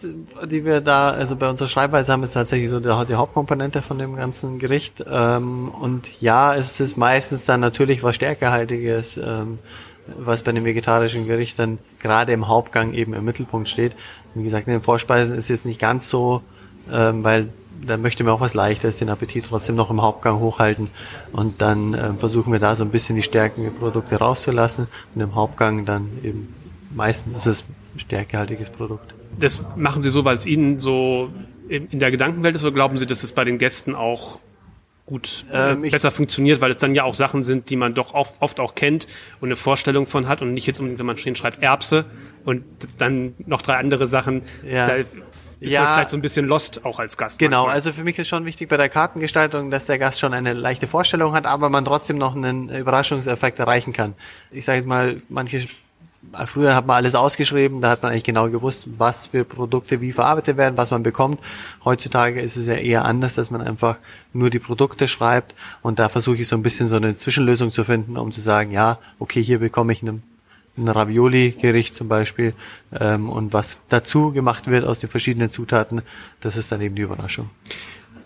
die 0.49 0.64
wir 0.64 0.80
da, 0.80 1.11
also 1.11 1.35
bei 1.35 1.49
unserer 1.49 1.68
Schreibweise 1.68 2.12
haben, 2.12 2.23
ist 2.23 2.35
tatsächlich 2.35 2.70
so 2.70 2.78
die, 2.78 3.06
die 3.06 3.14
Hauptkomponente 3.14 3.82
von 3.82 3.99
dem 3.99 4.14
ganzen 4.14 4.59
Gericht. 4.59 5.02
Ähm, 5.11 5.70
und 5.70 6.09
ja, 6.20 6.54
es 6.54 6.78
ist 6.78 6.97
meistens 6.97 7.47
dann 7.47 7.61
natürlich 7.61 8.02
was 8.02 8.14
Stärkehaltiges. 8.14 9.16
Ähm, 9.16 9.59
was 10.19 10.43
bei 10.43 10.50
einem 10.50 10.64
vegetarischen 10.64 11.26
Gericht 11.26 11.59
dann 11.59 11.79
gerade 11.99 12.33
im 12.33 12.49
Hauptgang 12.49 12.93
eben 12.93 13.14
im 13.14 13.25
Mittelpunkt 13.25 13.69
steht. 13.69 13.97
Wie 14.35 14.45
gesagt, 14.45 14.67
in 14.67 14.75
den 14.75 14.83
Vorspeisen 14.83 15.37
ist 15.37 15.49
jetzt 15.49 15.67
nicht 15.67 15.81
ganz 15.81 16.09
so, 16.09 16.43
ähm, 16.90 17.25
weil 17.25 17.49
da 17.87 17.97
möchte 17.97 18.25
man 18.25 18.35
auch 18.35 18.40
was 18.40 18.55
Leichtes, 18.55 18.99
den 18.99 19.09
Appetit 19.09 19.47
trotzdem 19.47 19.75
noch 19.75 19.90
im 19.90 20.02
Hauptgang 20.02 20.38
hochhalten. 20.38 20.90
Und 21.33 21.62
dann 21.62 21.95
äh, 21.95 22.12
versuchen 22.14 22.52
wir 22.52 22.61
da 22.61 22.76
so 22.76 22.85
ein 22.85 22.90
bisschen 22.90 23.17
die 23.17 23.23
stärkenden 23.23 23.75
Produkte 23.75 24.17
rauszulassen 24.17 24.87
und 25.14 25.21
im 25.21 25.35
Hauptgang 25.35 25.87
dann 25.87 26.09
eben 26.23 26.55
meistens 26.95 27.37
ist 27.37 27.47
es 27.47 27.64
stärkehaltiges 27.97 28.71
Produkt. 28.71 29.14
Das 29.38 29.64
machen 29.76 30.02
Sie 30.02 30.11
so, 30.11 30.25
weil 30.25 30.37
es 30.37 30.47
Ihnen 30.47 30.79
so 30.79 31.31
in 31.69 32.00
der 32.00 32.11
Gedankenwelt 32.11 32.57
ist, 32.57 32.64
oder 32.64 32.73
glauben 32.73 32.97
Sie, 32.97 33.07
dass 33.07 33.23
es 33.23 33.33
bei 33.33 33.45
den 33.45 33.59
Gästen 33.59 33.95
auch 33.95 34.40
gut 35.11 35.45
äh, 35.52 35.73
ähm, 35.73 35.83
besser 35.83 36.11
funktioniert, 36.11 36.61
weil 36.61 36.71
es 36.71 36.76
dann 36.79 36.95
ja 36.95 37.05
auch 37.05 37.14
Sachen 37.14 37.43
sind, 37.43 37.69
die 37.69 37.76
man 37.76 37.95
doch 37.95 38.14
oft, 38.14 38.35
oft 38.38 38.61
auch 38.61 38.75
kennt 38.75 39.07
und 39.40 39.49
eine 39.49 39.57
Vorstellung 39.57 40.07
von 40.07 40.29
hat 40.29 40.40
und 40.40 40.55
nicht 40.55 40.67
jetzt 40.67 40.79
unbedingt, 40.79 41.00
wenn 41.00 41.07
man 41.07 41.19
stehen 41.19 41.37
schreibt, 41.37 41.62
Erbse 41.62 42.07
und 42.45 42.64
dann 42.97 43.35
noch 43.45 43.61
drei 43.61 43.75
andere 43.75 44.07
Sachen. 44.07 44.43
Ja. 44.64 44.87
Da 44.87 44.95
ist 44.95 45.73
ja, 45.73 45.83
man 45.83 45.95
vielleicht 45.95 46.11
so 46.11 46.17
ein 46.17 46.23
bisschen 46.23 46.47
lost 46.47 46.87
auch 46.87 46.99
als 47.00 47.19
Gast. 47.19 47.38
Genau, 47.38 47.59
manchmal. 47.59 47.75
also 47.75 47.93
für 47.93 48.05
mich 48.05 48.19
ist 48.19 48.29
schon 48.29 48.47
wichtig 48.47 48.71
bei 48.71 48.79
der 48.79 48.88
Kartengestaltung, 48.88 49.71
dass 49.71 49.87
der 49.87 49.99
Gast 49.99 50.19
schon 50.19 50.33
eine 50.33 50.55
leichte 50.55 50.88
Vorstellung 50.88 51.35
hat, 51.35 51.45
aber 51.45 51.69
man 51.69 51.85
trotzdem 51.85 52.17
noch 52.17 52.35
einen 52.35 52.71
Überraschungseffekt 52.71 53.59
erreichen 53.59 53.93
kann. 53.93 54.14
Ich 54.50 54.64
sage 54.64 54.79
jetzt 54.79 54.87
mal, 54.87 55.21
manche 55.29 55.67
Früher 56.47 56.75
hat 56.75 56.87
man 56.87 56.97
alles 56.97 57.15
ausgeschrieben, 57.15 57.81
da 57.81 57.89
hat 57.89 58.03
man 58.03 58.12
eigentlich 58.12 58.25
genau 58.25 58.50
gewusst, 58.50 58.87
was 58.99 59.27
für 59.27 59.45
Produkte 59.45 60.03
wie 60.03 60.12
verarbeitet 60.12 60.59
werden, 60.59 60.77
was 60.77 60.91
man 60.91 61.03
bekommt. 61.03 61.41
Heutzutage 61.83 62.43
ist 62.43 62.57
es 62.57 62.67
ja 62.67 62.75
eher 62.75 63.07
anders, 63.07 63.37
dass 63.37 63.50
man 63.50 63.62
einfach 63.62 63.97
nur 64.35 64.50
die 64.50 64.59
Produkte 64.59 65.09
schreibt 65.09 65.55
und 65.81 65.99
da 65.99 66.11
versuche 66.11 66.37
ich 66.37 66.47
so 66.47 66.57
ein 66.57 66.62
bisschen 66.62 66.89
so 66.89 66.97
eine 66.97 67.15
Zwischenlösung 67.15 67.71
zu 67.71 67.85
finden, 67.85 68.19
um 68.19 68.33
zu 68.33 68.43
sagen, 68.43 68.71
ja, 68.71 68.99
okay, 69.19 69.43
hier 69.43 69.61
bekomme 69.61 69.95
ich 69.95 70.03
ein, 70.03 70.23
Ravioli-Gericht 70.77 71.95
zum 71.95 72.09
Beispiel 72.09 72.55
ähm, 72.99 73.29
und 73.29 73.53
was 73.53 73.81
dazu 73.89 74.33
gemacht 74.33 74.71
wird 74.71 74.85
aus 74.85 75.00
den 75.00 75.11
verschiedenen 75.11 75.50
Zutaten, 75.50 76.03
das 76.41 76.57
ist 76.57 76.71
dann 76.71 76.81
eben 76.81 76.95
die 76.95 77.03
Überraschung. 77.03 77.50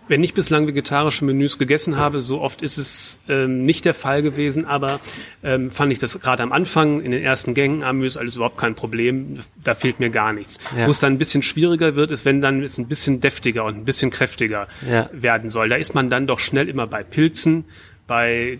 Wenn 0.06 0.22
ich 0.22 0.34
bislang 0.34 0.66
vegetarische 0.66 1.24
Menüs 1.24 1.58
gegessen 1.58 1.96
habe, 1.96 2.20
so 2.20 2.40
oft 2.40 2.60
ist 2.60 2.76
es 2.76 3.18
ähm, 3.28 3.64
nicht 3.64 3.84
der 3.84 3.94
Fall 3.94 4.22
gewesen, 4.22 4.66
aber 4.66 5.00
ähm, 5.42 5.70
fand 5.70 5.92
ich 5.92 5.98
das 5.98 6.18
gerade 6.20 6.42
am 6.42 6.52
Anfang 6.52 7.00
in 7.00 7.10
den 7.10 7.22
ersten 7.22 7.54
Gängen 7.54 7.82
Amüs 7.82 8.16
alles 8.16 8.36
überhaupt 8.36 8.58
kein 8.58 8.74
Problem. 8.74 9.38
Da 9.62 9.74
fehlt 9.74 10.00
mir 10.00 10.10
gar 10.10 10.32
nichts. 10.32 10.58
Ja. 10.76 10.86
Wo 10.86 10.90
es 10.90 11.00
dann 11.00 11.14
ein 11.14 11.18
bisschen 11.18 11.42
schwieriger 11.42 11.96
wird, 11.96 12.10
ist, 12.10 12.24
wenn 12.24 12.40
dann 12.40 12.62
es 12.62 12.76
ein 12.78 12.86
bisschen 12.86 13.20
deftiger 13.20 13.64
und 13.64 13.76
ein 13.76 13.84
bisschen 13.84 14.10
kräftiger 14.10 14.68
ja. 14.88 15.08
werden 15.12 15.48
soll. 15.48 15.68
Da 15.68 15.76
ist 15.76 15.94
man 15.94 16.10
dann 16.10 16.26
doch 16.26 16.38
schnell 16.38 16.68
immer 16.68 16.86
bei 16.86 17.02
Pilzen, 17.02 17.64
bei 18.06 18.58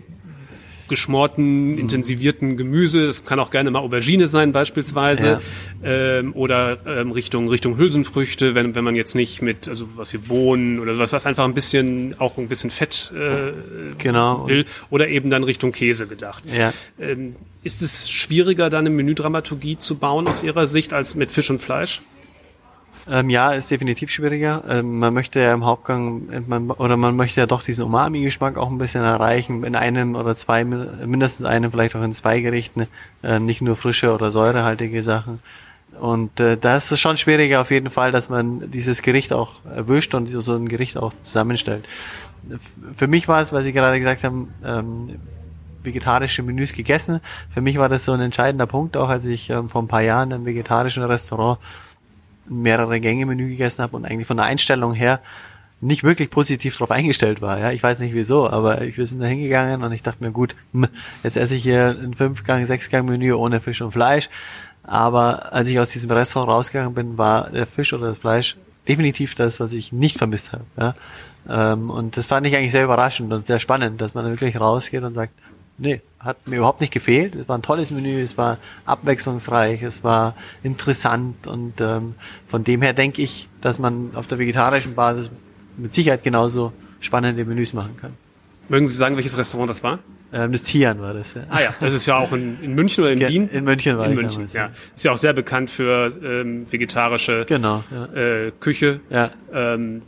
geschmorten, 0.87 1.73
mhm. 1.73 1.77
intensivierten 1.77 2.57
Gemüse. 2.57 3.07
Das 3.07 3.25
kann 3.25 3.39
auch 3.39 3.49
gerne 3.49 3.71
mal 3.71 3.79
Aubergine 3.79 4.27
sein 4.27 4.51
beispielsweise. 4.51 5.39
Ja. 5.83 5.89
Ähm, 6.19 6.33
oder 6.33 6.77
ähm, 6.85 7.11
Richtung, 7.11 7.49
Richtung 7.49 7.77
Hülsenfrüchte, 7.77 8.55
wenn, 8.55 8.75
wenn 8.75 8.83
man 8.83 8.95
jetzt 8.95 9.15
nicht 9.15 9.41
mit, 9.41 9.67
also 9.67 9.87
was 9.95 10.13
wie 10.13 10.17
Bohnen 10.17 10.79
oder 10.79 10.95
sowas, 10.95 11.13
was 11.13 11.25
einfach 11.25 11.45
ein 11.45 11.53
bisschen, 11.53 12.15
auch 12.19 12.37
ein 12.37 12.47
bisschen 12.47 12.69
Fett 12.69 13.13
äh, 13.15 13.51
genau. 13.97 14.47
will. 14.47 14.65
Oder 14.89 15.09
eben 15.09 15.29
dann 15.29 15.43
Richtung 15.43 15.71
Käse 15.71 16.07
gedacht. 16.07 16.43
Ja. 16.57 16.73
Ähm, 16.99 17.35
ist 17.63 17.81
es 17.81 18.09
schwieriger, 18.09 18.69
dann 18.69 18.81
eine 18.81 18.91
Menüdramaturgie 18.91 19.77
zu 19.77 19.95
bauen 19.95 20.27
aus 20.27 20.43
Ihrer 20.43 20.67
Sicht 20.67 20.93
als 20.93 21.15
mit 21.15 21.31
Fisch 21.31 21.49
und 21.49 21.61
Fleisch? 21.61 22.01
Ähm, 23.07 23.29
ja, 23.29 23.51
ist 23.51 23.69
definitiv 23.69 24.09
schwieriger. 24.09 24.63
Ähm, 24.67 24.97
man 24.97 25.13
möchte 25.13 25.39
ja 25.39 25.53
im 25.53 25.65
Hauptgang, 25.65 26.23
man, 26.47 26.71
oder 26.71 26.97
man 26.97 27.15
möchte 27.15 27.39
ja 27.39 27.45
doch 27.45 27.61
diesen 27.61 27.85
Umami-Geschmack 27.85 28.57
auch 28.57 28.69
ein 28.69 28.79
bisschen 28.79 29.03
erreichen, 29.03 29.63
in 29.63 29.75
einem 29.75 30.15
oder 30.15 30.35
zwei, 30.35 30.63
mindestens 30.63 31.45
einem, 31.45 31.69
vielleicht 31.71 31.95
auch 31.95 32.03
in 32.03 32.13
zwei 32.13 32.39
Gerichten, 32.39 32.87
äh, 33.21 33.39
nicht 33.39 33.61
nur 33.61 33.75
frische 33.75 34.13
oder 34.13 34.31
säurehaltige 34.31 35.03
Sachen. 35.03 35.39
Und 35.99 36.39
äh, 36.39 36.57
da 36.57 36.75
ist 36.75 36.91
es 36.91 36.99
schon 36.99 37.15
schwieriger 37.15 37.61
auf 37.61 37.71
jeden 37.71 37.89
Fall, 37.89 38.11
dass 38.11 38.27
man 38.27 38.71
dieses 38.71 39.01
Gericht 39.01 39.31
auch 39.33 39.63
erwischt 39.65 40.13
und 40.15 40.27
so 40.27 40.53
ein 40.53 40.67
Gericht 40.67 40.97
auch 40.97 41.13
zusammenstellt. 41.21 41.85
Für 42.95 43.07
mich 43.07 43.27
war 43.27 43.39
es, 43.39 43.53
weil 43.53 43.63
Sie 43.63 43.71
gerade 43.71 43.99
gesagt 43.99 44.23
haben, 44.23 44.53
ähm, 44.63 45.19
vegetarische 45.83 46.43
Menüs 46.43 46.73
gegessen. 46.73 47.21
Für 47.53 47.61
mich 47.61 47.77
war 47.77 47.87
das 47.87 48.05
so 48.05 48.11
ein 48.11 48.19
entscheidender 48.19 48.65
Punkt, 48.65 48.97
auch 48.97 49.09
als 49.09 49.25
ich 49.25 49.49
ähm, 49.51 49.69
vor 49.69 49.83
ein 49.83 49.87
paar 49.87 50.01
Jahren 50.01 50.31
im 50.31 50.45
vegetarischen 50.45 51.03
Restaurant 51.03 51.59
mehrere 52.47 52.99
Gänge 52.99 53.25
Menü 53.25 53.49
gegessen 53.49 53.83
habe 53.83 53.95
und 53.95 54.05
eigentlich 54.05 54.27
von 54.27 54.37
der 54.37 54.45
Einstellung 54.45 54.93
her 54.93 55.19
nicht 55.81 56.03
wirklich 56.03 56.29
positiv 56.29 56.77
drauf 56.77 56.91
eingestellt 56.91 57.41
war. 57.41 57.59
Ja, 57.59 57.71
ich 57.71 57.83
weiß 57.83 57.99
nicht 57.99 58.13
wieso, 58.13 58.49
aber 58.49 58.81
wir 58.81 59.05
sind 59.05 59.21
da 59.21 59.25
hingegangen 59.25 59.83
und 59.83 59.91
ich 59.91 60.03
dachte 60.03 60.23
mir, 60.23 60.31
gut, 60.31 60.55
hm, 60.73 60.87
jetzt 61.23 61.37
esse 61.37 61.55
ich 61.55 61.63
hier 61.63 61.97
ein 62.01 62.13
Fünfgang, 62.13 62.65
Sechsgang 62.65 63.05
Menü 63.05 63.33
ohne 63.33 63.61
Fisch 63.61 63.81
und 63.81 63.91
Fleisch. 63.91 64.29
Aber 64.83 65.53
als 65.53 65.67
ich 65.67 65.79
aus 65.79 65.89
diesem 65.89 66.11
Restaurant 66.11 66.49
rausgegangen 66.49 66.93
bin, 66.93 67.17
war 67.17 67.49
der 67.49 67.67
Fisch 67.67 67.93
oder 67.93 68.07
das 68.07 68.17
Fleisch 68.17 68.55
definitiv 68.87 69.35
das, 69.35 69.59
was 69.59 69.73
ich 69.73 69.91
nicht 69.91 70.17
vermisst 70.17 70.53
habe. 70.53 70.65
Ja? 70.77 70.95
Ähm, 71.49 71.89
und 71.89 72.17
das 72.17 72.25
fand 72.25 72.45
ich 72.47 72.55
eigentlich 72.55 72.71
sehr 72.71 72.83
überraschend 72.83 73.33
und 73.33 73.47
sehr 73.47 73.59
spannend, 73.59 73.99
dass 74.01 74.13
man 74.13 74.25
wirklich 74.25 74.59
rausgeht 74.59 75.03
und 75.03 75.13
sagt, 75.13 75.33
nee, 75.77 76.01
hat 76.19 76.47
mir 76.47 76.57
überhaupt 76.57 76.81
nicht 76.81 76.93
gefehlt. 76.93 77.35
Es 77.35 77.47
war 77.47 77.57
ein 77.57 77.61
tolles 77.61 77.91
Menü, 77.91 78.21
es 78.21 78.37
war 78.37 78.57
abwechslungsreich, 78.85 79.83
es 79.83 80.03
war 80.03 80.35
interessant 80.63 81.47
und 81.47 81.79
ähm, 81.81 82.15
von 82.47 82.63
dem 82.63 82.81
her 82.81 82.93
denke 82.93 83.21
ich, 83.21 83.47
dass 83.61 83.79
man 83.79 84.15
auf 84.15 84.27
der 84.27 84.39
vegetarischen 84.39 84.95
Basis 84.95 85.31
mit 85.77 85.93
Sicherheit 85.93 86.23
genauso 86.23 86.73
spannende 86.99 87.45
Menüs 87.45 87.73
machen 87.73 87.97
kann. 87.97 88.13
Mögen 88.69 88.87
Sie 88.87 88.95
sagen, 88.95 89.15
welches 89.15 89.37
Restaurant 89.37 89.69
das 89.69 89.83
war? 89.83 89.99
Ähm, 90.33 90.51
das 90.51 90.63
Tian 90.63 90.99
war 90.99 91.13
das, 91.13 91.35
ja. 91.35 91.43
Ah 91.49 91.61
ja, 91.61 91.75
das 91.79 91.93
ist 91.93 92.07
ja 92.07 92.17
auch 92.17 92.31
in, 92.33 92.61
in 92.61 92.73
München 92.73 93.03
oder 93.03 93.13
in 93.13 93.19
ja, 93.19 93.29
Wien? 93.29 93.47
In 93.47 93.63
München 93.63 93.97
war 93.97 94.07
in 94.07 94.15
München, 94.15 94.47
damals, 94.47 94.53
ja. 94.53 94.71
Ist 94.95 95.05
ja 95.05 95.11
auch 95.11 95.17
sehr 95.17 95.33
bekannt 95.33 95.69
für 95.69 96.11
ähm, 96.23 96.69
vegetarische 96.71 97.45
genau, 97.45 97.83
ja. 97.91 98.05
äh, 98.15 98.51
Küche. 98.59 98.99
Ja. 99.09 99.29
Ähm, 99.53 100.01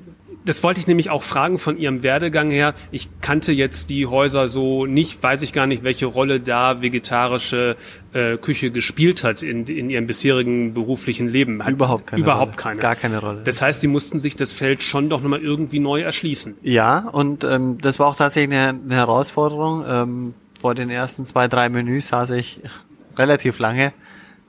das 0.48 0.63
wollte 0.63 0.79
ich 0.79 0.88
nämlich 0.88 1.10
auch 1.10 1.24
fragen 1.24 1.60
von 1.60 1.77
Ihrem 1.77 2.03
Werdegang 2.03 2.50
her. 2.50 2.74
Ich 2.91 3.10
kannte 3.22 3.51
jetzt 3.51 3.89
die 3.89 4.07
Häuser 4.07 4.48
so 4.48 4.86
nicht, 4.86 5.22
weiß 5.22 5.41
ich 5.41 5.53
gar 5.53 5.67
nicht, 5.67 5.84
welche 5.84 6.05
Rolle 6.05 6.39
da 6.39 6.81
vegetarische 6.81 7.75
äh, 8.13 8.38
Küche 8.38 8.72
gespielt 8.72 9.24
hat 9.24 9.41
in, 9.41 9.65
in 9.67 9.89
Ihrem 9.89 10.07
bisherigen 10.07 10.74
beruflichen 10.74 11.27
Leben. 11.27 11.63
Hat 11.63 11.74
überhaupt 11.74 12.07
keine 12.07 12.24
Überhaupt 12.24 12.53
Rolle. 12.53 12.63
keine. 12.63 12.79
Gar 12.79 12.96
keine 12.96 13.19
Rolle. 13.19 13.41
Das 13.43 13.62
heißt, 13.62 13.81
Sie 13.81 13.88
mussten 13.88 14.19
sich 14.19 14.36
das 14.36 14.53
Feld 14.53 14.84
schon 14.84 15.10
doch 15.10 15.22
nochmal 15.22 15.41
irgendwie 15.41 15.79
neu 15.79 16.01
erschließen. 16.01 16.55
Ja, 16.62 17.00
und 17.10 17.43
ähm, 17.43 17.77
das 17.79 18.00
war 18.00 18.07
auch 18.07 18.15
tatsächlich 18.15 18.57
eine, 18.57 18.79
eine 18.79 18.96
Herausforderung. 18.96 19.84
Ähm, 19.88 20.34
vor 20.60 20.75
den 20.75 20.89
ersten 20.89 21.25
zwei, 21.25 21.48
drei 21.48 21.69
Menüs 21.69 22.07
saß 22.07 22.31
ich 22.31 22.62
relativ 23.17 23.60
lange, 23.60 23.93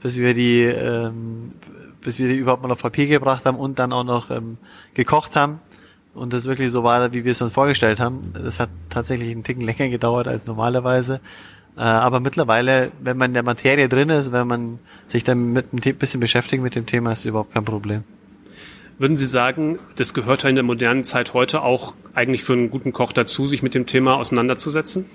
bis 0.00 0.16
wir 0.16 0.32
die 0.32 0.62
ähm, 0.62 1.52
bis 2.00 2.20
wir 2.20 2.28
die 2.28 2.36
überhaupt 2.36 2.62
mal 2.62 2.70
auf 2.70 2.78
Papier 2.78 3.08
gebracht 3.08 3.44
haben 3.44 3.58
und 3.58 3.80
dann 3.80 3.92
auch 3.92 4.04
noch 4.04 4.30
ähm, 4.30 4.56
gekocht 4.94 5.34
haben 5.34 5.60
und 6.18 6.32
das 6.32 6.46
wirklich 6.46 6.70
so 6.70 6.82
war, 6.82 7.12
wie 7.12 7.24
wir 7.24 7.32
es 7.32 7.40
uns 7.40 7.52
vorgestellt 7.52 8.00
haben. 8.00 8.20
Das 8.32 8.60
hat 8.60 8.70
tatsächlich 8.90 9.30
einen 9.30 9.44
Ticken 9.44 9.62
länger 9.66 9.88
gedauert 9.88 10.28
als 10.28 10.46
normalerweise. 10.46 11.20
Äh, 11.76 11.82
aber 11.82 12.20
mittlerweile, 12.20 12.90
wenn 13.00 13.16
man 13.16 13.30
in 13.30 13.34
der 13.34 13.42
Materie 13.42 13.88
drin 13.88 14.10
ist, 14.10 14.32
wenn 14.32 14.46
man 14.46 14.78
sich 15.06 15.24
dann 15.24 15.52
mit 15.52 15.72
ein 15.72 15.96
bisschen 15.96 16.20
beschäftigt 16.20 16.62
mit 16.62 16.74
dem 16.74 16.86
Thema, 16.86 17.12
ist 17.12 17.24
überhaupt 17.24 17.54
kein 17.54 17.64
Problem. 17.64 18.04
Würden 18.98 19.16
Sie 19.16 19.26
sagen, 19.26 19.78
das 19.94 20.12
gehört 20.12 20.44
in 20.44 20.56
der 20.56 20.64
modernen 20.64 21.04
Zeit 21.04 21.32
heute 21.32 21.62
auch 21.62 21.94
eigentlich 22.14 22.42
für 22.42 22.54
einen 22.54 22.68
guten 22.68 22.92
Koch 22.92 23.12
dazu, 23.12 23.46
sich 23.46 23.62
mit 23.62 23.74
dem 23.74 23.86
Thema 23.86 24.16
auseinanderzusetzen? 24.16 25.06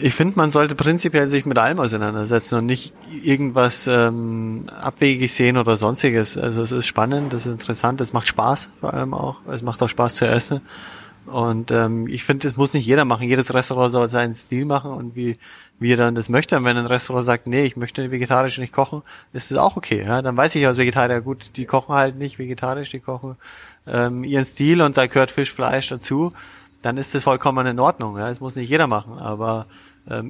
Ich 0.00 0.14
finde, 0.14 0.36
man 0.36 0.50
sollte 0.50 0.74
prinzipiell 0.74 1.28
sich 1.28 1.44
mit 1.44 1.58
allem 1.58 1.80
auseinandersetzen 1.80 2.58
und 2.58 2.66
nicht 2.66 2.94
irgendwas 3.22 3.86
ähm, 3.88 4.66
abwegig 4.70 5.32
sehen 5.32 5.56
oder 5.56 5.76
sonstiges. 5.76 6.38
Also 6.38 6.62
es 6.62 6.72
ist 6.72 6.86
spannend, 6.86 7.32
es 7.32 7.46
ist 7.46 7.52
interessant, 7.52 8.00
es 8.00 8.12
macht 8.12 8.28
Spaß 8.28 8.68
vor 8.80 8.94
allem 8.94 9.12
auch. 9.12 9.36
Es 9.50 9.62
macht 9.62 9.82
auch 9.82 9.88
Spaß 9.88 10.14
zu 10.16 10.26
essen. 10.26 10.60
Und 11.28 11.70
ähm, 11.70 12.06
ich 12.08 12.24
finde, 12.24 12.48
das 12.48 12.56
muss 12.56 12.72
nicht 12.72 12.86
jeder 12.86 13.04
machen. 13.04 13.28
Jedes 13.28 13.52
Restaurant 13.52 13.92
soll 13.92 14.08
seinen 14.08 14.32
Stil 14.32 14.64
machen 14.64 14.92
und 14.92 15.14
wie, 15.14 15.36
wie 15.78 15.92
er 15.92 15.96
dann 15.96 16.14
das 16.14 16.28
möchte. 16.28 16.56
Und 16.56 16.64
wenn 16.64 16.76
ein 16.76 16.86
Restaurant 16.86 17.26
sagt, 17.26 17.46
nee, 17.46 17.64
ich 17.64 17.76
möchte 17.76 18.10
vegetarisch 18.10 18.58
nicht 18.58 18.72
kochen, 18.72 19.02
ist 19.32 19.50
das 19.50 19.58
auch 19.58 19.76
okay. 19.76 20.04
Ja? 20.04 20.22
Dann 20.22 20.36
weiß 20.36 20.54
ich 20.54 20.66
als 20.66 20.78
Vegetarier, 20.78 21.20
gut, 21.20 21.50
die 21.56 21.66
kochen 21.66 21.94
halt 21.94 22.16
nicht 22.16 22.38
vegetarisch, 22.38 22.90
die 22.90 23.00
kochen 23.00 23.36
ähm, 23.86 24.24
ihren 24.24 24.44
Stil 24.44 24.80
und 24.80 24.96
da 24.96 25.06
gehört 25.06 25.30
Fisch, 25.30 25.52
Fleisch 25.52 25.88
dazu. 25.88 26.32
Dann 26.80 26.96
ist 26.96 27.14
das 27.14 27.24
vollkommen 27.24 27.66
in 27.66 27.78
Ordnung. 27.78 28.16
Ja? 28.16 28.28
Das 28.28 28.40
muss 28.40 28.56
nicht 28.56 28.70
jeder 28.70 28.86
machen. 28.86 29.18
Aber 29.18 29.66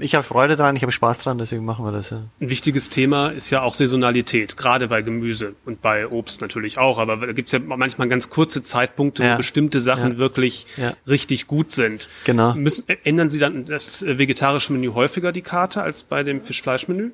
ich 0.01 0.15
habe 0.15 0.25
Freude 0.25 0.57
dran, 0.57 0.75
ich 0.75 0.83
habe 0.83 0.91
Spaß 0.91 1.19
dran, 1.19 1.39
deswegen 1.39 1.65
machen 1.65 1.85
wir 1.85 1.93
das. 1.93 2.11
Ja. 2.11 2.23
Ein 2.41 2.51
wichtiges 2.51 2.91
Thema 2.91 3.29
ist 3.29 3.51
ja 3.51 3.63
auch 3.63 3.75
Saisonalität, 3.75 4.57
gerade 4.57 4.89
bei 4.89 5.03
Gemüse 5.03 5.55
und 5.65 5.83
bei 5.83 6.09
Obst 6.09 6.41
natürlich 6.41 6.79
auch. 6.79 6.99
Aber 6.99 7.17
da 7.19 7.33
gibt's 7.33 7.53
ja 7.53 7.61
manchmal 7.61 8.09
ganz 8.09 8.29
kurze 8.29 8.63
Zeitpunkte, 8.63 9.23
ja. 9.23 9.35
wo 9.35 9.37
bestimmte 9.37 9.81
Sachen 9.81 10.13
ja. 10.13 10.19
wirklich 10.19 10.67
richtig 11.07 11.47
gut 11.47 11.71
sind. 11.71 12.09
Genau. 12.25 12.55
Müssen, 12.55 12.85
ändern 13.05 13.31
Sie 13.31 13.39
dann 13.39 13.67
das 13.67 14.05
vegetarische 14.05 14.73
Menü 14.73 14.89
häufiger 14.95 15.31
die 15.33 15.43
Karte 15.43 15.83
als 15.83 16.03
bei 16.03 16.25
dem 16.25 16.41
Fisch-Fleisch-Menü? 16.41 17.13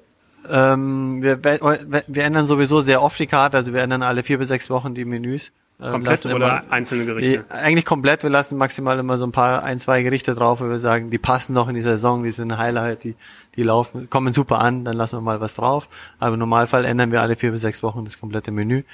Ähm, 0.48 1.22
wir, 1.22 1.42
wir 1.42 2.24
ändern 2.24 2.46
sowieso 2.46 2.80
sehr 2.80 3.02
oft 3.02 3.18
die 3.18 3.26
Karte, 3.26 3.56
also 3.56 3.72
wir 3.72 3.80
ändern 3.80 4.02
alle 4.02 4.22
vier 4.22 4.38
bis 4.38 4.48
sechs 4.48 4.70
Wochen 4.70 4.94
die 4.94 5.04
Menüs. 5.04 5.52
Ähm, 5.82 5.90
Komplett 5.90 6.24
oder 6.26 6.36
immer- 6.36 6.62
einzelne 6.72 7.04
Gerichte? 7.04 7.44
Eigentlich 7.50 7.84
komplett. 7.84 8.22
Wir 8.22 8.30
lassen 8.30 8.56
maximal 8.56 8.98
immer 8.98 9.18
so 9.18 9.26
ein 9.26 9.32
paar, 9.32 9.64
ein, 9.64 9.78
zwei 9.78 10.02
Gerichte 10.02 10.34
drauf, 10.34 10.60
wo 10.60 10.68
wir 10.68 10.78
sagen, 10.78 11.10
die 11.10 11.18
passen 11.18 11.52
noch 11.52 11.68
in 11.68 11.74
die 11.74 11.82
Saison, 11.82 12.22
die 12.22 12.30
sind 12.30 12.52
ein 12.52 12.58
Highlight, 12.58 13.02
die, 13.04 13.16
die 13.56 13.64
laufen, 13.64 14.08
kommen 14.08 14.32
super 14.32 14.60
an, 14.60 14.84
dann 14.84 14.96
lassen 14.96 15.16
wir 15.16 15.20
mal 15.20 15.40
was 15.40 15.54
drauf. 15.56 15.88
Aber 16.20 16.34
im 16.34 16.38
Normalfall 16.38 16.84
ändern 16.84 17.10
wir 17.10 17.22
alle 17.22 17.34
vier 17.34 17.50
bis 17.50 17.62
sechs 17.62 17.82
Wochen 17.82 18.04
das 18.04 18.20
komplette 18.20 18.52
Menü. 18.52 18.84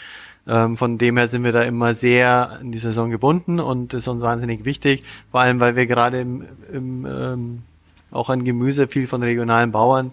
Ähm, 0.48 0.78
von 0.78 0.96
dem 0.96 1.18
her 1.18 1.28
sind 1.28 1.44
wir 1.44 1.52
da 1.52 1.62
immer 1.62 1.92
sehr 1.94 2.58
in 2.62 2.72
die 2.72 2.78
Saison 2.78 3.10
gebunden 3.10 3.60
und 3.60 3.92
das 3.92 4.00
ist 4.00 4.08
uns 4.08 4.22
wahnsinnig 4.22 4.64
wichtig, 4.64 5.04
vor 5.30 5.40
allem 5.40 5.60
weil 5.60 5.76
wir 5.76 5.86
gerade 5.86 6.18
im, 6.20 6.44
im 6.72 7.06
ähm, 7.06 7.62
auch 8.10 8.30
an 8.30 8.42
Gemüse 8.44 8.88
viel 8.88 9.06
von 9.06 9.22
regionalen 9.22 9.70
Bauern 9.70 10.12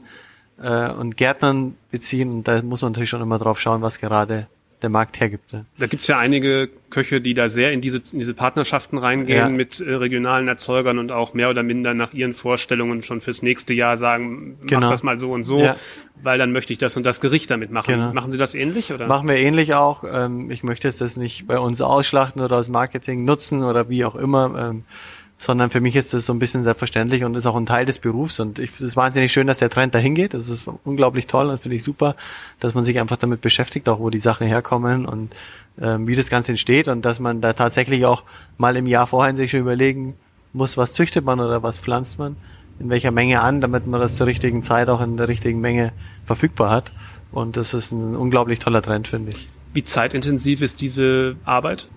äh, 0.61 0.89
und 0.89 1.15
Gärtnern 1.15 1.75
beziehen 1.91 2.29
und 2.29 2.47
da 2.47 2.61
muss 2.61 2.81
man 2.81 2.91
natürlich 2.91 3.09
schon 3.09 3.21
immer 3.21 3.37
drauf 3.37 3.57
schauen, 3.59 3.81
was 3.81 3.99
gerade 3.99 4.47
der 4.81 4.89
Markt 4.89 5.19
hergibt. 5.19 5.51
Ja. 5.53 5.65
Da 5.79 5.87
gibt's 5.87 6.05
ja 6.07 6.19
einige 6.19 6.69
Köche, 6.91 7.19
die 7.19 7.33
da 7.33 7.49
sehr 7.49 7.71
in 7.71 7.81
diese, 7.81 7.97
in 7.97 8.19
diese 8.19 8.33
Partnerschaften 8.35 8.97
reingehen 8.99 9.37
Ja. 9.37 9.49
mit 9.49 9.79
äh, 9.79 9.95
regionalen 9.95 10.47
Erzeugern 10.47 10.99
und 10.99 11.11
auch 11.11 11.33
mehr 11.33 11.49
oder 11.49 11.63
minder 11.63 11.93
nach 11.95 12.13
ihren 12.13 12.33
Vorstellungen 12.35 13.01
schon 13.01 13.19
fürs 13.19 13.41
nächste 13.41 13.73
Jahr 13.73 13.97
sagen, 13.97 14.57
Genau. 14.61 14.81
mach 14.81 14.91
das 14.91 15.01
mal 15.03 15.17
so 15.17 15.31
und 15.31 15.43
so, 15.43 15.59
Ja. 15.61 15.75
weil 16.21 16.37
dann 16.37 16.51
möchte 16.51 16.73
ich 16.73 16.79
das 16.79 16.95
und 16.95 17.03
das 17.05 17.19
Gericht 17.21 17.49
damit 17.49 17.71
machen. 17.71 17.95
Genau. 17.95 18.13
Machen 18.13 18.31
Sie 18.31 18.37
das 18.37 18.53
ähnlich 18.53 18.93
oder? 18.93 19.07
Machen 19.07 19.27
wir 19.27 19.35
ähnlich 19.37 19.73
auch. 19.73 20.03
Ähm, 20.09 20.51
ich 20.51 20.63
möchte 20.63 20.87
jetzt 20.87 21.01
das 21.01 21.17
nicht 21.17 21.47
bei 21.47 21.57
uns 21.57 21.81
ausschlachten 21.81 22.41
oder 22.41 22.57
aus 22.57 22.69
Marketing 22.69 23.25
nutzen 23.25 23.63
oder 23.63 23.89
wie 23.89 24.05
auch 24.05 24.15
immer, 24.15 24.69
ähm, 24.69 24.83
sondern 25.37 25.69
für 25.69 25.81
mich 25.81 25.95
ist 25.95 26.13
das 26.13 26.25
so 26.25 26.33
ein 26.33 26.39
bisschen 26.39 26.63
selbstverständlich 26.63 27.23
und 27.23 27.35
ist 27.35 27.45
auch 27.45 27.55
ein 27.55 27.67
Teil 27.67 27.85
des 27.85 27.99
Berufs 27.99 28.39
und 28.39 28.57
ich 28.57 28.71
finde 28.71 28.87
es 28.87 28.95
wahnsinnig 28.95 29.31
schön, 29.31 29.45
dass 29.47 29.59
der 29.59 29.69
Trend 29.69 29.93
dahin 29.93 30.15
geht. 30.15 30.33
Das 30.33 30.49
ist 30.49 30.67
unglaublich 30.83 31.27
toll 31.27 31.47
und 31.47 31.61
finde 31.61 31.75
ich 31.75 31.83
super, 31.83 32.15
dass 32.59 32.73
man 32.73 32.83
sich 32.83 32.99
einfach 32.99 33.17
damit 33.17 33.41
beschäftigt, 33.41 33.87
auch 33.87 33.99
wo 33.99 34.09
die 34.09 34.19
Sachen 34.19 34.47
herkommen 34.47 35.05
und 35.05 35.35
ähm, 35.79 36.07
wie 36.07 36.15
das 36.15 36.29
Ganze 36.29 36.51
entsteht 36.51 36.87
und 36.87 37.05
dass 37.05 37.19
man 37.19 37.41
da 37.41 37.53
tatsächlich 37.53 38.05
auch 38.05 38.23
mal 38.57 38.75
im 38.77 38.87
Jahr 38.87 39.05
vorher 39.05 39.35
sich 39.35 39.51
schon 39.51 39.59
überlegen 39.59 40.15
muss, 40.53 40.75
was 40.75 40.93
züchtet 40.93 41.23
man 41.23 41.39
oder 41.39 41.61
was 41.61 41.77
pflanzt 41.77 42.17
man, 42.17 42.35
in 42.79 42.89
welcher 42.89 43.11
Menge 43.11 43.41
an, 43.41 43.61
damit 43.61 43.85
man 43.85 44.01
das 44.01 44.15
zur 44.15 44.25
richtigen 44.25 44.63
Zeit 44.63 44.89
auch 44.89 45.01
in 45.01 45.17
der 45.17 45.27
richtigen 45.27 45.61
Menge 45.61 45.93
verfügbar 46.25 46.71
hat. 46.71 46.91
Und 47.31 47.57
das 47.57 47.75
ist 47.75 47.91
ein 47.91 48.15
unglaublich 48.15 48.59
toller 48.59 48.81
Trend, 48.81 49.07
finde 49.07 49.31
ich. 49.31 49.49
Wie 49.73 49.83
zeitintensiv 49.83 50.63
ist 50.63 50.81
diese 50.81 51.35
Arbeit? 51.45 51.87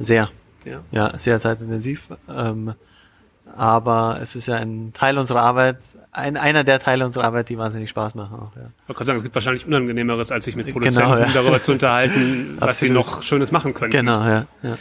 Sehr. 0.00 0.30
Ja. 0.64 0.80
Ja, 0.90 1.18
sehr 1.18 1.38
zeitintensiv. 1.38 2.02
Ähm, 2.28 2.74
aber 3.56 4.18
es 4.22 4.34
ist 4.36 4.46
ja 4.46 4.56
ein 4.56 4.92
Teil 4.94 5.18
unserer 5.18 5.42
Arbeit, 5.42 5.78
ein, 6.10 6.36
einer 6.36 6.64
der 6.64 6.78
Teile 6.78 7.04
unserer 7.04 7.24
Arbeit, 7.24 7.48
die 7.48 7.58
wahnsinnig 7.58 7.90
Spaß 7.90 8.14
machen 8.14 8.34
auch, 8.38 8.56
ja. 8.56 8.68
Ich 8.82 8.88
wollte 8.88 9.04
sagen, 9.04 9.16
es 9.16 9.22
gibt 9.22 9.34
wahrscheinlich 9.34 9.66
Unangenehmeres, 9.66 10.32
als 10.32 10.44
sich 10.44 10.56
mit 10.56 10.66
Genau, 10.66 10.78
Produzenten 10.78 11.20
ja. 11.20 11.32
darüber 11.32 11.60
zu 11.60 11.72
unterhalten, 11.72 12.56
was 12.58 12.78
sie 12.78 12.90
noch 12.90 13.22
Schönes 13.22 13.52
machen 13.52 13.74
können. 13.74 13.90
Genau, 13.90 14.20
ja. 14.20 14.46
ja. 14.62 14.78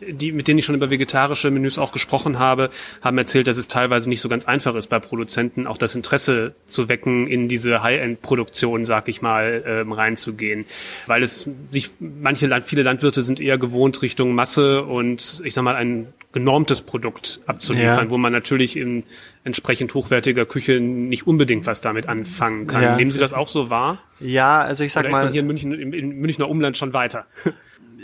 Die, 0.00 0.32
mit 0.32 0.48
denen 0.48 0.58
ich 0.58 0.64
schon 0.64 0.74
über 0.74 0.90
vegetarische 0.90 1.50
Menüs 1.50 1.78
auch 1.78 1.92
gesprochen 1.92 2.38
habe, 2.38 2.70
haben 3.02 3.18
erzählt, 3.18 3.46
dass 3.46 3.56
es 3.56 3.68
teilweise 3.68 4.08
nicht 4.08 4.20
so 4.20 4.28
ganz 4.28 4.46
einfach 4.46 4.74
ist 4.74 4.88
bei 4.88 4.98
Produzenten, 4.98 5.66
auch 5.66 5.76
das 5.78 5.94
Interesse 5.94 6.54
zu 6.66 6.88
wecken, 6.88 7.26
in 7.26 7.48
diese 7.48 7.82
High-End-Produktion, 7.82 8.84
sag 8.84 9.08
ich 9.08 9.22
mal, 9.22 9.62
ähm, 9.66 9.92
reinzugehen. 9.92 10.64
Weil 11.06 11.22
es 11.22 11.48
nicht, 11.72 11.94
manche 12.00 12.46
Land, 12.46 12.64
viele 12.64 12.82
Landwirte 12.82 13.22
sind 13.22 13.40
eher 13.40 13.58
gewohnt 13.58 14.02
Richtung 14.02 14.34
Masse 14.34 14.84
und 14.84 15.40
ich 15.44 15.54
sag 15.54 15.62
mal 15.62 15.76
ein 15.76 16.08
genormtes 16.32 16.82
Produkt 16.82 17.40
abzuliefern, 17.46 18.04
Ja. 18.06 18.10
wo 18.10 18.16
man 18.18 18.32
natürlich 18.32 18.76
in 18.76 19.02
entsprechend 19.42 19.94
hochwertiger 19.94 20.46
Küche 20.46 20.78
nicht 20.80 21.26
unbedingt 21.26 21.66
was 21.66 21.80
damit 21.80 22.08
anfangen 22.08 22.66
kann. 22.66 22.82
Ja. 22.82 22.96
Nehmen 22.96 23.10
Sie 23.10 23.18
das 23.18 23.32
auch 23.32 23.48
so 23.48 23.68
wahr? 23.68 23.98
Ja, 24.20 24.60
also 24.60 24.84
ich 24.84 24.92
sag 24.92 25.00
Oder 25.00 25.10
ist 25.10 25.16
man 25.16 25.24
mal, 25.26 25.32
hier 25.32 25.40
in 25.40 25.46
München, 25.46 25.72
im, 25.72 25.92
im 25.92 26.20
Münchner 26.20 26.48
Umland 26.48 26.76
schon 26.76 26.92
weiter? 26.92 27.26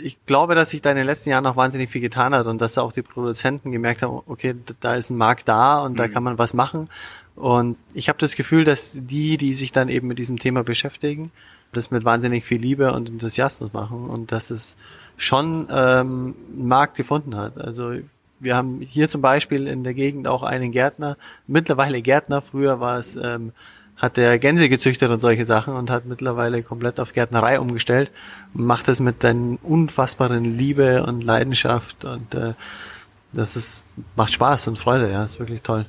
ich 0.03 0.17
glaube, 0.25 0.55
dass 0.55 0.71
sich 0.71 0.81
da 0.81 0.91
in 0.91 0.97
den 0.97 1.05
letzten 1.05 1.29
Jahren 1.29 1.43
noch 1.43 1.55
wahnsinnig 1.55 1.89
viel 1.89 2.01
getan 2.01 2.33
hat 2.33 2.45
und 2.47 2.61
dass 2.61 2.77
auch 2.77 2.91
die 2.91 3.01
Produzenten 3.01 3.71
gemerkt 3.71 4.01
haben, 4.01 4.21
okay, 4.27 4.55
da 4.79 4.95
ist 4.95 5.09
ein 5.09 5.17
Markt 5.17 5.47
da 5.47 5.79
und 5.79 5.97
da 5.99 6.07
kann 6.07 6.23
man 6.23 6.37
was 6.37 6.53
machen. 6.53 6.89
Und 7.35 7.77
ich 7.93 8.09
habe 8.09 8.17
das 8.19 8.35
Gefühl, 8.35 8.63
dass 8.63 8.97
die, 8.99 9.37
die 9.37 9.53
sich 9.53 9.71
dann 9.71 9.89
eben 9.89 10.07
mit 10.07 10.19
diesem 10.19 10.39
Thema 10.39 10.63
beschäftigen, 10.63 11.31
das 11.71 11.91
mit 11.91 12.05
wahnsinnig 12.05 12.45
viel 12.45 12.59
Liebe 12.59 12.93
und 12.93 13.09
Enthusiasmus 13.09 13.73
machen 13.73 14.09
und 14.09 14.31
dass 14.31 14.49
es 14.49 14.75
schon 15.17 15.67
ähm, 15.71 16.35
einen 16.53 16.67
Markt 16.67 16.95
gefunden 16.95 17.35
hat. 17.35 17.57
Also 17.59 17.93
wir 18.39 18.55
haben 18.55 18.81
hier 18.81 19.09
zum 19.09 19.21
Beispiel 19.21 19.67
in 19.67 19.83
der 19.83 19.93
Gegend 19.93 20.27
auch 20.27 20.43
einen 20.43 20.71
Gärtner, 20.71 21.17
mittlerweile 21.47 22.01
Gärtner, 22.01 22.41
früher 22.41 22.79
war 22.79 22.97
es, 22.97 23.15
ähm, 23.15 23.51
hat 23.97 24.15
der 24.17 24.37
Gänse 24.39 24.69
gezüchtet 24.69 25.09
und 25.09 25.19
solche 25.21 25.43
Sachen 25.45 25.73
und 25.73 25.89
hat 25.89 26.05
mittlerweile 26.05 26.63
komplett 26.63 26.99
auf 26.99 27.13
Gärtnerei 27.13 27.59
umgestellt 27.59 28.11
und 28.53 28.65
macht 28.65 28.87
das 28.87 28.99
mit 28.99 29.25
einer 29.25 29.57
unfassbaren 29.63 30.45
Liebe 30.45 31.03
und 31.03 31.23
Leidenschaft 31.23 32.05
und 32.05 32.33
äh, 32.35 32.53
das 33.33 33.55
ist, 33.55 33.83
macht 34.15 34.31
Spaß 34.33 34.67
und 34.69 34.77
Freude, 34.77 35.11
ja, 35.11 35.23
ist 35.25 35.39
wirklich 35.39 35.61
toll. 35.61 35.85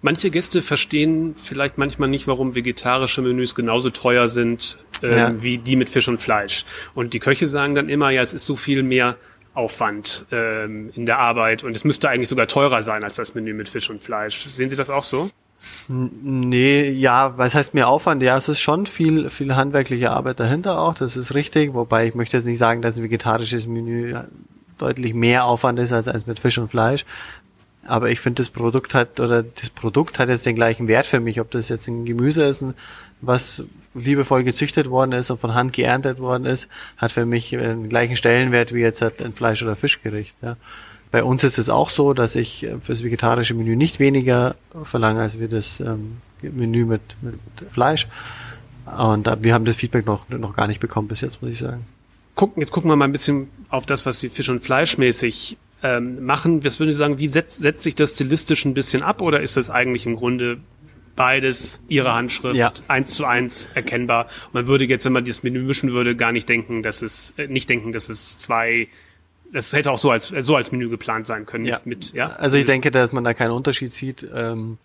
Manche 0.00 0.30
Gäste 0.30 0.60
verstehen 0.60 1.34
vielleicht 1.36 1.78
manchmal 1.78 2.08
nicht, 2.08 2.26
warum 2.26 2.54
vegetarische 2.54 3.22
Menüs 3.22 3.54
genauso 3.54 3.90
teuer 3.90 4.28
sind 4.28 4.76
ähm, 5.02 5.18
Ja. 5.18 5.42
wie 5.42 5.58
die 5.58 5.76
mit 5.76 5.88
Fisch 5.88 6.08
und 6.08 6.20
Fleisch. 6.20 6.64
Und 6.94 7.14
die 7.14 7.20
Köche 7.20 7.46
sagen 7.46 7.74
dann 7.74 7.88
immer, 7.88 8.10
ja, 8.10 8.22
es 8.22 8.32
ist 8.34 8.44
so 8.44 8.54
viel 8.54 8.82
mehr 8.82 9.16
Aufwand 9.54 10.26
ähm, 10.30 10.90
in 10.94 11.06
der 11.06 11.18
Arbeit 11.20 11.64
und 11.64 11.74
es 11.74 11.84
müsste 11.84 12.08
eigentlich 12.10 12.28
sogar 12.28 12.48
teurer 12.48 12.82
sein 12.82 13.02
als 13.02 13.16
das 13.16 13.34
Menü 13.34 13.54
mit 13.54 13.68
Fisch 13.68 13.88
und 13.88 14.02
Fleisch. 14.02 14.46
Sehen 14.46 14.68
Sie 14.68 14.76
das 14.76 14.90
auch 14.90 15.04
so? 15.04 15.30
Nee, 15.88 16.90
ja, 16.90 17.36
was 17.36 17.54
heißt 17.54 17.74
mehr 17.74 17.88
Aufwand? 17.88 18.22
Ja, 18.22 18.36
es 18.36 18.48
ist 18.48 18.60
schon 18.60 18.86
viel, 18.86 19.28
viel 19.30 19.54
handwerkliche 19.54 20.10
Arbeit 20.10 20.40
dahinter 20.40 20.80
auch, 20.80 20.94
das 20.94 21.16
ist 21.16 21.34
richtig, 21.34 21.74
wobei 21.74 22.06
ich 22.06 22.14
möchte 22.14 22.36
jetzt 22.36 22.46
nicht 22.46 22.58
sagen, 22.58 22.80
dass 22.80 22.96
ein 22.96 23.02
vegetarisches 23.02 23.66
Menü 23.66 24.14
deutlich 24.78 25.14
mehr 25.14 25.44
Aufwand 25.44 25.78
ist 25.78 25.92
als 25.92 26.08
eins 26.08 26.26
mit 26.26 26.38
Fisch 26.38 26.58
und 26.58 26.70
Fleisch. 26.70 27.04
Aber 27.86 28.10
ich 28.10 28.20
finde, 28.20 28.40
das 28.42 28.48
Produkt 28.48 28.94
hat, 28.94 29.20
oder 29.20 29.42
das 29.42 29.68
Produkt 29.68 30.18
hat 30.18 30.30
jetzt 30.30 30.46
den 30.46 30.54
gleichen 30.54 30.88
Wert 30.88 31.04
für 31.04 31.20
mich, 31.20 31.40
ob 31.40 31.50
das 31.50 31.68
jetzt 31.68 31.86
ein 31.86 32.06
Gemüse 32.06 32.44
ist, 32.44 32.64
was 33.20 33.64
liebevoll 33.94 34.42
gezüchtet 34.42 34.88
worden 34.88 35.12
ist 35.12 35.30
und 35.30 35.40
von 35.40 35.54
Hand 35.54 35.74
geerntet 35.74 36.18
worden 36.18 36.46
ist, 36.46 36.68
hat 36.96 37.12
für 37.12 37.26
mich 37.26 37.50
den 37.50 37.88
gleichen 37.88 38.16
Stellenwert 38.16 38.72
wie 38.72 38.80
jetzt 38.80 39.02
ein 39.02 39.32
Fleisch- 39.34 39.62
oder 39.62 39.76
Fischgericht. 39.76 40.34
Ja. 40.42 40.56
Bei 41.14 41.22
uns 41.22 41.44
ist 41.44 41.58
es 41.58 41.68
auch 41.68 41.90
so, 41.90 42.12
dass 42.12 42.34
ich 42.34 42.64
äh, 42.64 42.80
fürs 42.80 43.04
vegetarische 43.04 43.54
Menü 43.54 43.76
nicht 43.76 44.00
weniger 44.00 44.56
verlange 44.82 45.20
als 45.20 45.38
wir 45.38 45.46
das 45.46 45.78
ähm, 45.78 46.16
Menü 46.42 46.86
mit, 46.86 47.02
mit 47.22 47.36
Fleisch. 47.70 48.08
Und 48.98 49.28
wir 49.44 49.54
haben 49.54 49.64
das 49.64 49.76
Feedback 49.76 50.06
noch, 50.06 50.28
noch 50.28 50.56
gar 50.56 50.66
nicht 50.66 50.80
bekommen 50.80 51.06
bis 51.06 51.20
jetzt, 51.20 51.40
muss 51.40 51.52
ich 51.52 51.58
sagen. 51.58 51.86
Gucken, 52.34 52.60
jetzt 52.60 52.72
gucken 52.72 52.90
wir 52.90 52.96
mal 52.96 53.04
ein 53.04 53.12
bisschen 53.12 53.46
auf 53.68 53.86
das, 53.86 54.04
was 54.06 54.18
Sie 54.18 54.28
Fisch- 54.28 54.48
und 54.48 54.60
Fleischmäßig 54.60 55.56
ähm, 55.84 56.24
machen. 56.24 56.64
Was 56.64 56.80
würden 56.80 56.90
Sie 56.90 56.98
sagen, 56.98 57.20
wie 57.20 57.28
setzt, 57.28 57.62
setzt 57.62 57.84
sich 57.84 57.94
das 57.94 58.14
stilistisch 58.14 58.64
ein 58.64 58.74
bisschen 58.74 59.04
ab 59.04 59.22
oder 59.22 59.40
ist 59.40 59.56
das 59.56 59.70
eigentlich 59.70 60.06
im 60.06 60.16
Grunde 60.16 60.56
beides 61.14 61.80
Ihre 61.86 62.12
Handschrift 62.12 62.56
Ja. 62.56 62.72
eins 62.88 63.14
zu 63.14 63.24
eins 63.24 63.68
erkennbar? 63.74 64.26
Man 64.52 64.66
würde 64.66 64.84
jetzt, 64.84 65.04
wenn 65.04 65.12
man 65.12 65.24
das 65.24 65.44
Menü 65.44 65.62
mischen 65.62 65.92
würde, 65.92 66.16
gar 66.16 66.32
nicht 66.32 66.48
denken, 66.48 66.82
dass 66.82 67.02
es 67.02 67.34
äh, 67.36 67.46
nicht 67.46 67.68
denken, 67.68 67.92
dass 67.92 68.08
es 68.08 68.36
zwei 68.36 68.88
das 69.54 69.72
hätte 69.72 69.90
auch 69.90 69.98
so 69.98 70.10
als 70.10 70.28
so 70.28 70.56
als 70.56 70.70
Menü 70.72 70.90
geplant 70.90 71.26
sein 71.26 71.46
können 71.46 71.64
Ja. 71.64 71.80
mit 71.86 72.12
ja 72.14 72.26
Also 72.26 72.56
ich 72.58 72.66
denke, 72.66 72.90
dass 72.90 73.12
man 73.12 73.24
da 73.24 73.32
keinen 73.32 73.52
Unterschied 73.52 73.92
sieht. 73.92 74.26
Ähm, 74.34 74.76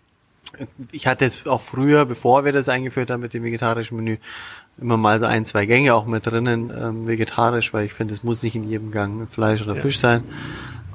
ich 0.90 1.06
hatte 1.06 1.24
jetzt 1.24 1.46
auch 1.46 1.60
früher, 1.60 2.06
bevor 2.06 2.44
wir 2.44 2.52
das 2.52 2.68
eingeführt 2.68 3.10
haben 3.10 3.20
mit 3.20 3.34
dem 3.34 3.44
vegetarischen 3.44 3.96
Menü, 3.96 4.16
immer 4.80 4.96
mal 4.96 5.20
so 5.20 5.26
ein, 5.26 5.44
zwei 5.44 5.66
Gänge 5.66 5.94
auch 5.94 6.06
mit 6.06 6.26
drinnen 6.26 6.72
ähm, 6.76 7.06
vegetarisch, 7.06 7.72
weil 7.74 7.84
ich 7.84 7.92
finde, 7.92 8.14
es 8.14 8.22
muss 8.24 8.42
nicht 8.42 8.54
in 8.56 8.64
jedem 8.64 8.90
Gang 8.90 9.28
Fleisch 9.30 9.60
oder 9.62 9.76
Ja. 9.76 9.82
Fisch 9.82 9.98
sein. 9.98 10.24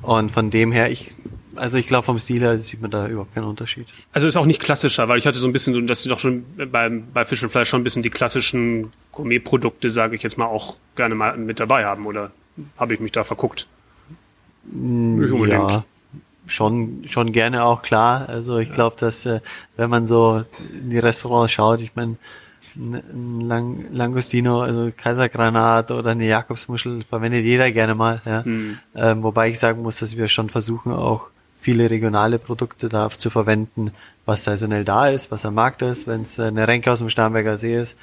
Und 0.01 0.31
von 0.31 0.49
dem 0.51 0.71
her, 0.71 0.89
ich, 0.91 1.13
also 1.55 1.77
ich 1.77 1.87
glaube 1.87 2.05
vom 2.05 2.19
Stil 2.19 2.41
her 2.41 2.57
sieht 2.59 2.81
man 2.81 2.91
da 2.91 3.07
überhaupt 3.07 3.33
keinen 3.33 3.45
Unterschied. 3.45 3.87
Also 4.11 4.27
ist 4.27 4.35
auch 4.37 4.45
nicht 4.45 4.61
klassischer, 4.61 5.07
weil 5.07 5.19
ich 5.19 5.27
hatte 5.27 5.37
so 5.39 5.47
ein 5.47 5.53
bisschen 5.53 5.73
so, 5.73 5.81
dass 5.81 6.03
sie 6.03 6.09
doch 6.09 6.19
schon 6.19 6.45
beim, 6.71 7.05
bei 7.13 7.23
Fisch 7.25 7.41
und 7.43 7.49
Fleisch 7.49 7.69
schon 7.69 7.81
ein 7.81 7.83
bisschen 7.83 8.03
die 8.03 8.09
klassischen 8.09 8.91
Gourmet-Produkte, 9.11 9.89
sage 9.89 10.15
ich 10.15 10.23
jetzt 10.23 10.37
mal, 10.37 10.45
auch 10.45 10.75
gerne 10.95 11.15
mal 11.15 11.37
mit 11.37 11.59
dabei 11.59 11.85
haben, 11.85 12.05
oder 12.05 12.31
habe 12.77 12.93
ich 12.93 12.99
mich 12.99 13.11
da 13.11 13.23
verguckt? 13.23 13.67
Nicht 14.63 15.31
unbedingt. 15.31 15.71
Ja, 15.71 15.83
schon, 16.47 17.03
schon 17.05 17.31
gerne 17.31 17.63
auch 17.63 17.81
klar. 17.81 18.27
Also 18.29 18.57
ich 18.57 18.71
glaube, 18.71 18.95
dass 18.99 19.25
äh, 19.25 19.41
wenn 19.77 19.89
man 19.89 20.07
so 20.07 20.43
in 20.73 20.89
die 20.89 20.99
Restaurants 20.99 21.51
schaut, 21.51 21.81
ich 21.81 21.95
meine, 21.95 22.17
ein 22.75 23.41
Lang 23.41 23.85
Langostino, 23.93 24.61
also 24.61 24.91
Kaisergranat 24.95 25.91
oder 25.91 26.11
eine 26.11 26.25
Jakobsmuschel 26.25 27.03
verwendet 27.03 27.45
jeder 27.45 27.71
gerne 27.71 27.95
mal. 27.95 28.21
Ja. 28.25 28.43
Hm. 28.43 28.77
Ähm, 28.95 29.23
wobei 29.23 29.49
ich 29.49 29.59
sagen 29.59 29.81
muss, 29.81 29.99
dass 29.99 30.17
wir 30.17 30.27
schon 30.27 30.49
versuchen, 30.49 30.91
auch 30.91 31.27
viele 31.59 31.89
regionale 31.89 32.37
Produkte 32.37 32.89
da 32.89 33.09
zu 33.09 33.29
verwenden, 33.29 33.91
was 34.25 34.43
saisonell 34.43 34.83
da 34.83 35.07
ist, 35.07 35.31
was 35.31 35.45
am 35.45 35.55
Markt 35.55 35.81
ist. 35.81 36.05
Wenn 36.05 36.21
es 36.21 36.39
eine 36.39 36.67
Renke 36.67 36.91
aus 36.91 36.99
dem 36.99 37.09
Starnberger 37.09 37.57
See 37.57 37.75
ist, 37.75 37.97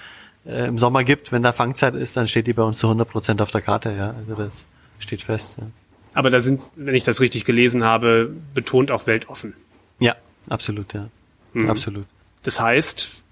äh, 0.47 0.67
im 0.67 0.79
Sommer 0.79 1.05
gibt, 1.05 1.33
wenn 1.33 1.43
da 1.43 1.53
Fangzeit 1.53 1.95
ist, 1.95 2.17
dann 2.17 2.29
steht 2.29 2.47
die 2.47 2.53
bei 2.53 2.63
uns 2.63 2.79
zu 2.79 2.87
100 2.87 3.09
Prozent 3.09 3.43
auf 3.43 3.51
der 3.51 3.61
Karte. 3.61 3.93
Ja, 3.93 4.15
also 4.19 4.35
das 4.35 4.65
steht 4.99 5.23
fest. 5.23 5.57
Ja. 5.59 5.67
Aber 6.15 6.31
da 6.31 6.41
sind, 6.41 6.63
wenn 6.77 6.95
ich 6.95 7.05
das 7.05 7.21
richtig 7.21 7.45
gelesen 7.45 7.85
habe, 7.85 8.33
betont 8.55 8.91
auch 8.91 9.07
weltoffen. 9.07 9.55
Ja, 9.99 10.17
absolut, 10.49 10.93
ja. 10.93 11.09
Mhm. 11.53 11.71
Absolut. 11.71 12.07
Das 12.43 12.61
heißt, 12.61 13.23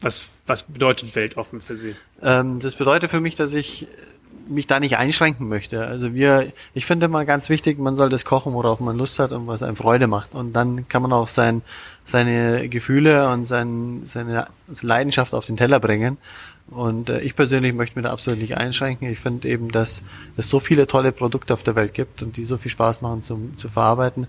was, 0.00 0.28
was 0.46 0.64
bedeutet 0.64 1.14
weltoffen 1.16 1.60
für 1.60 1.76
Sie? 1.76 1.96
Ähm, 2.22 2.60
das 2.60 2.74
bedeutet 2.74 3.10
für 3.10 3.20
mich, 3.20 3.36
dass 3.36 3.54
ich 3.54 3.86
mich 4.48 4.66
da 4.66 4.80
nicht 4.80 4.96
einschränken 4.96 5.48
möchte. 5.48 5.86
Also 5.86 6.14
wir, 6.14 6.52
ich 6.74 6.86
finde 6.86 7.06
immer 7.06 7.24
ganz 7.24 7.48
wichtig, 7.48 7.78
man 7.78 7.96
soll 7.96 8.08
das 8.08 8.24
kochen, 8.24 8.52
worauf 8.52 8.80
man 8.80 8.96
Lust 8.96 9.18
hat 9.18 9.32
und 9.32 9.46
was 9.46 9.62
einem 9.62 9.76
Freude 9.76 10.06
macht. 10.06 10.34
Und 10.34 10.52
dann 10.54 10.88
kann 10.88 11.02
man 11.02 11.12
auch 11.12 11.28
sein, 11.28 11.62
seine 12.04 12.68
Gefühle 12.68 13.28
und 13.30 13.44
sein, 13.44 14.02
seine 14.04 14.46
Leidenschaft 14.82 15.34
auf 15.34 15.46
den 15.46 15.56
Teller 15.56 15.80
bringen. 15.80 16.18
Und 16.70 17.10
äh, 17.10 17.20
ich 17.20 17.36
persönlich 17.36 17.74
möchte 17.74 17.98
mir 17.98 18.02
da 18.02 18.12
absolut 18.12 18.40
nicht 18.40 18.56
einschränken. 18.56 19.08
Ich 19.08 19.20
finde 19.20 19.48
eben, 19.48 19.70
dass 19.70 20.02
es 20.36 20.48
so 20.48 20.60
viele 20.60 20.86
tolle 20.86 21.12
Produkte 21.12 21.52
auf 21.52 21.62
der 21.62 21.74
Welt 21.74 21.94
gibt 21.94 22.22
und 22.22 22.36
die 22.36 22.44
so 22.44 22.56
viel 22.56 22.70
Spaß 22.70 23.02
machen 23.02 23.22
zum, 23.22 23.56
zu 23.56 23.68
verarbeiten. 23.68 24.26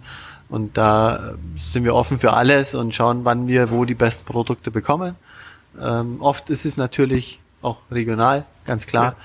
Und 0.49 0.77
da 0.77 1.35
sind 1.55 1.85
wir 1.85 1.95
offen 1.95 2.19
für 2.19 2.33
alles 2.33 2.75
und 2.75 2.93
schauen, 2.93 3.25
wann 3.25 3.47
wir 3.47 3.71
wo 3.71 3.85
die 3.85 3.95
besten 3.95 4.25
Produkte 4.25 4.69
bekommen. 4.69 5.15
Ähm, 5.81 6.21
oft 6.21 6.49
ist 6.49 6.65
es 6.65 6.77
natürlich 6.77 7.41
auch 7.61 7.77
regional, 7.89 8.45
ganz 8.65 8.85
klar, 8.85 9.05
ja. 9.05 9.15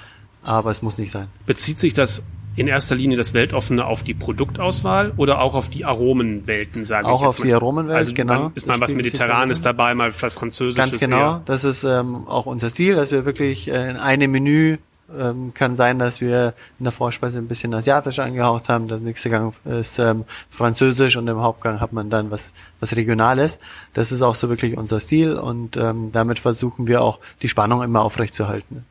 Aber 0.42 0.70
es 0.70 0.82
muss 0.82 0.98
nicht 0.98 1.10
sein. 1.10 1.28
Bezieht 1.46 1.78
sich 1.78 1.92
das 1.92 2.22
in 2.56 2.68
erster 2.68 2.96
Linie 2.96 3.16
das 3.16 3.32
Weltoffene 3.32 3.86
auf 3.86 4.02
die 4.02 4.14
Produktauswahl 4.14 5.12
oder 5.16 5.40
auch 5.40 5.54
auf 5.54 5.70
die 5.70 5.84
Aromenwelten, 5.84 6.84
sage 6.84 7.06
ich 7.06 7.12
Auch 7.12 7.22
auf 7.22 7.38
mal. 7.38 7.46
die 7.46 7.54
Aromenwelt, 7.54 7.96
also 7.96 8.12
genau. 8.12 8.52
Ist 8.54 8.66
mal 8.66 8.80
was 8.80 8.92
Mediterranes 8.92 9.60
dabei, 9.60 9.94
mal 9.94 10.12
was 10.20 10.34
Französisches. 10.34 10.76
Ganz 10.76 10.98
genau, 10.98 11.16
eher. 11.16 11.42
das 11.44 11.64
ist 11.64 11.84
ähm, 11.84 12.26
auch 12.26 12.46
unser 12.46 12.68
Stil, 12.68 12.96
dass 12.96 13.12
wir 13.12 13.24
wirklich 13.24 13.70
äh, 13.70 13.90
in 13.90 13.96
einem 13.96 14.30
Menü 14.32 14.78
ähm, 15.18 15.52
kann 15.54 15.76
sein, 15.76 15.98
dass 15.98 16.20
wir 16.20 16.54
in 16.78 16.84
der 16.84 16.92
Vorspeise 16.92 17.38
ein 17.38 17.48
bisschen 17.48 17.74
asiatisch 17.74 18.18
angehaucht 18.18 18.68
haben. 18.68 18.88
Der 18.88 18.98
nächste 18.98 19.30
Gang 19.30 19.54
ist 19.64 19.98
ähm, 19.98 20.24
französisch 20.50 21.16
und 21.16 21.26
im 21.28 21.40
Hauptgang 21.40 21.80
hat 21.80 21.92
man 21.92 22.10
dann 22.10 22.30
was, 22.30 22.52
was 22.78 22.94
Regionales. 22.96 23.58
Das 23.94 24.12
ist 24.12 24.22
auch 24.22 24.34
so 24.34 24.48
wirklich 24.48 24.76
unser 24.76 25.00
Stil 25.00 25.34
und 25.34 25.76
ähm, 25.76 26.10
damit 26.12 26.38
versuchen 26.38 26.86
wir 26.86 27.02
auch 27.02 27.18
die 27.42 27.48
Spannung 27.48 27.82
immer 27.82 28.02
aufrechtzuerhalten. 28.02 28.84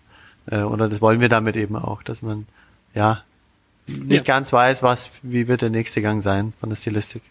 Äh, 0.49 0.61
oder 0.61 0.89
das 0.89 1.01
wollen 1.01 1.19
wir 1.19 1.29
damit 1.29 1.55
eben 1.55 1.75
auch, 1.75 2.03
dass 2.03 2.21
man 2.21 2.47
ja 2.93 3.23
nicht 3.87 4.27
ja. 4.27 4.35
ganz 4.35 4.53
weiß, 4.53 4.83
was, 4.83 5.11
wie 5.23 5.47
wird 5.47 5.61
der 5.61 5.69
nächste 5.69 6.01
Gang 6.01 6.21
sein 6.21 6.53
von 6.59 6.69
der 6.69 6.75
Stilistik 6.75 7.23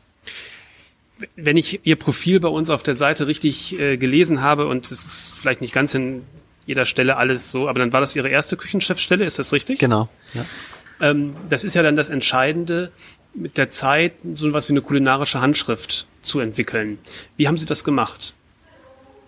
wenn 1.36 1.56
ich 1.56 1.80
Ihr 1.84 1.96
Profil 1.96 2.40
bei 2.40 2.48
uns 2.48 2.70
auf 2.70 2.82
der 2.82 2.94
Seite 2.94 3.26
richtig 3.26 3.78
äh, 3.78 3.96
gelesen 3.96 4.42
habe 4.42 4.66
und 4.66 4.90
es 4.90 5.04
ist 5.04 5.34
vielleicht 5.38 5.60
nicht 5.60 5.74
ganz 5.74 5.94
in 5.94 6.22
jeder 6.66 6.84
Stelle 6.84 7.16
alles 7.16 7.50
so. 7.50 7.68
Aber 7.68 7.78
dann 7.78 7.92
war 7.92 8.00
das 8.00 8.14
Ihre 8.14 8.28
erste 8.28 8.56
Küchenchefstelle, 8.56 9.24
ist 9.24 9.38
das 9.38 9.52
richtig? 9.52 9.78
Genau. 9.78 10.08
Ja. 10.34 10.44
Ähm, 11.00 11.34
das 11.48 11.64
ist 11.64 11.74
ja 11.74 11.82
dann 11.82 11.96
das 11.96 12.08
Entscheidende, 12.08 12.90
mit 13.34 13.56
der 13.56 13.70
Zeit 13.70 14.14
so 14.34 14.52
was 14.52 14.68
wie 14.68 14.72
eine 14.72 14.82
kulinarische 14.82 15.40
Handschrift 15.40 16.06
zu 16.22 16.40
entwickeln. 16.40 16.98
Wie 17.36 17.46
haben 17.46 17.58
Sie 17.58 17.66
das 17.66 17.84
gemacht? 17.84 18.34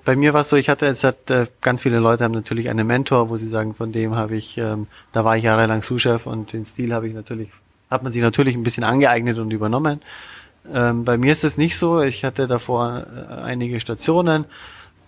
Bei 0.05 0.17
mir 0.17 0.33
war 0.33 0.41
es 0.41 0.49
so, 0.49 0.57
ich 0.57 0.69
hatte 0.69 0.87
jetzt 0.87 1.05
hat, 1.05 1.31
äh, 1.31 1.47
ganz 1.61 1.83
viele 1.83 1.99
Leute 1.99 2.25
haben 2.25 2.33
natürlich 2.33 2.69
einen 2.69 2.87
Mentor, 2.87 3.29
wo 3.29 3.37
sie 3.37 3.49
sagen, 3.49 3.75
von 3.75 3.93
dem 3.93 4.17
habe 4.17 4.37
ich, 4.37 4.57
ähm, 4.59 4.87
da 5.13 5.25
war 5.25 5.37
ich 5.37 5.45
jahrelang 5.45 5.83
Sous-Chef 5.83 6.27
und 6.27 6.53
den 6.53 6.65
Stil 6.65 6.95
habe 6.95 7.09
ich 7.09 7.15
natürlich, 7.15 7.51
hat 7.91 8.03
man 8.03 8.13
sich 8.13 8.23
natürlich 8.23 8.57
ein 8.57 8.63
bisschen 8.63 8.85
angeeignet 8.85 9.39
und 9.39 9.51
übernommen. 9.51 10.01
Ähm, 10.73 11.05
bei 11.05 11.17
mir 11.17 11.33
ist 11.33 11.45
es 11.45 11.59
nicht 11.59 11.77
so. 11.77 12.01
Ich 12.01 12.25
hatte 12.25 12.47
davor 12.47 13.07
äh, 13.07 13.43
einige 13.43 13.81
Stationen 13.81 14.45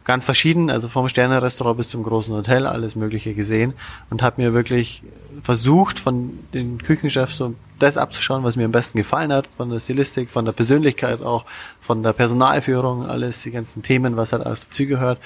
ganz 0.05 0.25
verschieden, 0.25 0.71
also 0.71 0.88
vom 0.88 1.09
Sternerestaurant 1.09 1.77
bis 1.77 1.88
zum 1.88 2.03
großen 2.03 2.35
Hotel, 2.35 2.67
alles 2.67 2.97
Mögliche 2.97 3.35
gesehen 3.35 3.75
und 4.11 4.23
habe 4.23 4.43
mir 4.43 4.53
wirklich 4.53 5.03
versucht, 5.43 5.99
von 5.99 6.38
den 6.53 6.83
Küchenchefs 6.83 7.37
so 7.37 7.55
das 7.79 7.97
abzuschauen, 7.97 8.45
was 8.45 8.57
mir 8.57 8.65
am 8.65 8.73
besten 8.73 8.99
gefallen 8.99 9.33
hat, 9.33 9.49
von 9.57 9.71
der 9.71 9.81
Stilistik, 9.81 10.31
von 10.31 10.45
der 10.45 10.53
Persönlichkeit 10.53 11.23
auch, 11.23 11.45
von 11.81 12.03
der 12.03 12.12
Personalführung, 12.12 13.07
alles, 13.07 13.43
die 13.43 13.51
ganzen 13.51 13.83
Themen, 13.83 14.17
was 14.17 14.33
halt 14.33 14.45
alles 14.45 14.61
dazu 14.61 14.87
gehört, 14.87 15.19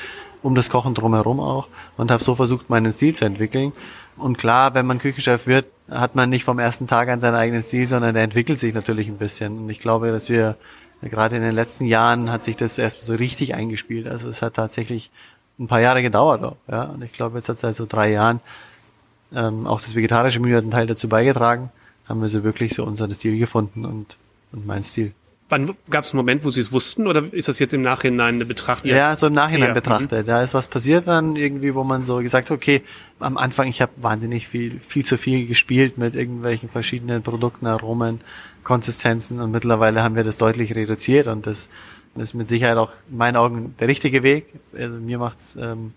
um 0.43 0.55
das 0.55 0.71
Kochen 0.71 0.95
drumherum 0.95 1.41
auch 1.41 1.69
und 1.97 2.11
habe 2.11 2.23
so 2.23 2.35
versucht, 2.35 2.71
meinen 2.71 2.93
Stil 2.93 3.15
zu 3.15 3.25
entwickeln. 3.25 3.73
Und 4.17 4.39
klar, 4.39 4.75
wenn 4.75 4.87
man 4.87 4.99
Küchenchef 4.99 5.47
wird, 5.47 5.67
hat 5.91 6.15
man 6.15 6.31
nicht 6.31 6.45
vom 6.45 6.59
ersten 6.59 6.87
Tag 6.87 7.09
an 7.09 7.21
seinen 7.21 7.35
eigenen 7.35 7.63
Stil, 7.63 7.87
sondern 7.87 8.15
der 8.15 8.25
entwickelt 8.25 8.59
sich 8.59 8.75
natürlich 8.75 9.09
ein 9.09 9.19
bisschen. 9.19 9.59
Und 9.59 9.71
ich 9.71 9.79
glaube, 9.79 10.11
dass 10.11 10.29
wir 10.29 10.57
Gerade 11.09 11.37
in 11.37 11.43
den 11.43 11.55
letzten 11.55 11.87
Jahren 11.87 12.31
hat 12.31 12.43
sich 12.43 12.57
das 12.57 12.79
erst 12.79 13.01
so 13.01 13.15
richtig 13.15 13.55
eingespielt. 13.55 14.07
Also 14.07 14.29
es 14.29 14.43
hat 14.43 14.55
tatsächlich 14.55 15.11
ein 15.59 15.69
paar 15.69 15.81
Jahre 15.81 16.03
gedauert 16.03 16.45
auch. 16.45 16.57
Ja? 16.69 16.85
Und 16.85 17.03
ich 17.03 17.13
glaube, 17.13 17.39
jetzt 17.39 17.49
hat 17.49 17.59
seit 17.59 17.75
so 17.75 17.87
drei 17.87 18.11
Jahren 18.11 18.41
ähm, 19.35 19.67
auch 19.67 19.81
das 19.81 19.95
vegetarische 19.95 20.41
Menü 20.41 20.55
hat 20.55 20.63
einen 20.63 20.71
Teil 20.71 20.87
dazu 20.87 21.09
beigetragen, 21.09 21.71
haben 22.09 22.21
wir 22.21 22.29
so 22.29 22.45
wirklich 22.45 22.75
so 22.75 22.85
unseren 22.85 23.13
Stil 23.15 23.39
gefunden 23.39 23.85
und, 23.85 24.17
und 24.53 24.67
mein 24.67 24.83
Stil. 24.83 25.13
Wann 25.49 25.77
gab 25.91 26.05
es 26.05 26.13
einen 26.13 26.17
Moment, 26.17 26.45
wo 26.45 26.51
Sie 26.51 26.61
es 26.61 26.73
wussten 26.73 27.07
oder 27.07 27.23
ist 27.33 27.47
das 27.47 27.61
jetzt 27.61 27.73
im 27.73 27.83
Nachhinein 27.83 28.35
eine 28.35 28.45
Betrachtung? 28.45 28.91
Ja, 28.91 29.15
so 29.15 29.29
im 29.29 29.33
Nachhinein 29.33 29.69
ja. 29.69 29.75
betrachtet. 29.75 30.23
Mhm. 30.23 30.27
Da 30.27 30.43
ist 30.43 30.55
was 30.55 30.67
passiert 30.67 31.07
dann 31.07 31.37
irgendwie, 31.37 31.75
wo 31.75 31.85
man 31.85 32.05
so 32.05 32.17
gesagt 32.17 32.51
okay, 32.51 32.83
am 33.21 33.37
Anfang, 33.37 33.69
ich 33.69 33.81
habe 33.81 33.93
wahnsinnig 33.97 34.49
viel, 34.49 34.81
viel 34.81 35.05
zu 35.05 35.17
viel 35.17 35.47
gespielt 35.47 35.99
mit 35.99 36.17
irgendwelchen 36.17 36.69
verschiedenen 36.69 37.23
Produkten, 37.23 37.67
Aromen, 37.67 38.21
Konsistenzen 38.65 39.41
und 39.41 39.53
mittlerweile 39.53 40.03
haben 40.03 40.17
wir 40.17 40.25
das 40.25 40.39
deutlich 40.39 40.75
reduziert 40.75 41.29
und 41.29 41.47
das, 41.47 41.69
ist 42.17 42.35
mit 42.35 42.49
Sicherheit 42.49 42.79
auch 42.79 42.93
in 43.11 43.19
meinen 43.19 43.37
Augen 43.37 43.75
der 43.79 43.89
richtige 43.89 44.23
Weg. 44.23 44.55
Also 44.77 44.99
mir 44.99 45.19
macht's 45.19 45.55
ähm, 45.61 45.93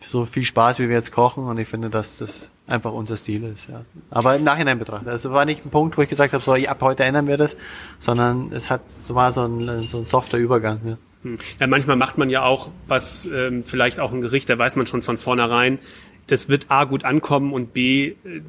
so 0.00 0.24
viel 0.24 0.44
Spaß, 0.44 0.78
wie 0.78 0.88
wir 0.88 0.96
jetzt 0.96 1.12
kochen 1.12 1.44
und 1.44 1.58
ich 1.58 1.68
finde, 1.68 1.90
dass 1.90 2.18
das 2.18 2.50
einfach 2.66 2.92
unser 2.92 3.16
Stil 3.16 3.44
ist. 3.44 3.68
Ja. 3.68 3.84
Aber 4.10 4.36
im 4.36 4.44
Nachhinein 4.44 4.78
betrachtet. 4.78 5.08
Also 5.08 5.32
war 5.32 5.44
nicht 5.44 5.64
ein 5.64 5.70
Punkt, 5.70 5.98
wo 5.98 6.02
ich 6.02 6.08
gesagt 6.08 6.32
habe, 6.32 6.42
so 6.42 6.54
ab 6.54 6.78
heute 6.80 7.04
ändern 7.04 7.26
wir 7.26 7.36
das, 7.36 7.56
sondern 7.98 8.52
es 8.52 8.70
hat 8.70 8.90
so 8.90 9.14
war 9.14 9.32
so 9.32 9.44
ein, 9.44 9.80
so 9.80 9.98
ein 9.98 10.04
softer 10.04 10.38
Übergang. 10.38 10.80
Ja. 10.84 10.98
Hm. 11.22 11.38
Ja, 11.58 11.66
manchmal 11.66 11.96
macht 11.96 12.16
man 12.16 12.30
ja 12.30 12.44
auch 12.44 12.70
was, 12.86 13.26
ähm, 13.26 13.64
vielleicht 13.64 14.00
auch 14.00 14.12
ein 14.12 14.22
Gericht, 14.22 14.48
da 14.48 14.58
weiß 14.58 14.76
man 14.76 14.86
schon 14.86 15.02
von 15.02 15.18
vornherein, 15.18 15.78
das 16.28 16.48
wird 16.48 16.66
A 16.70 16.84
gut 16.84 17.04
ankommen 17.04 17.52
und 17.52 17.74
B, 17.74 18.14
äh, 18.24 18.42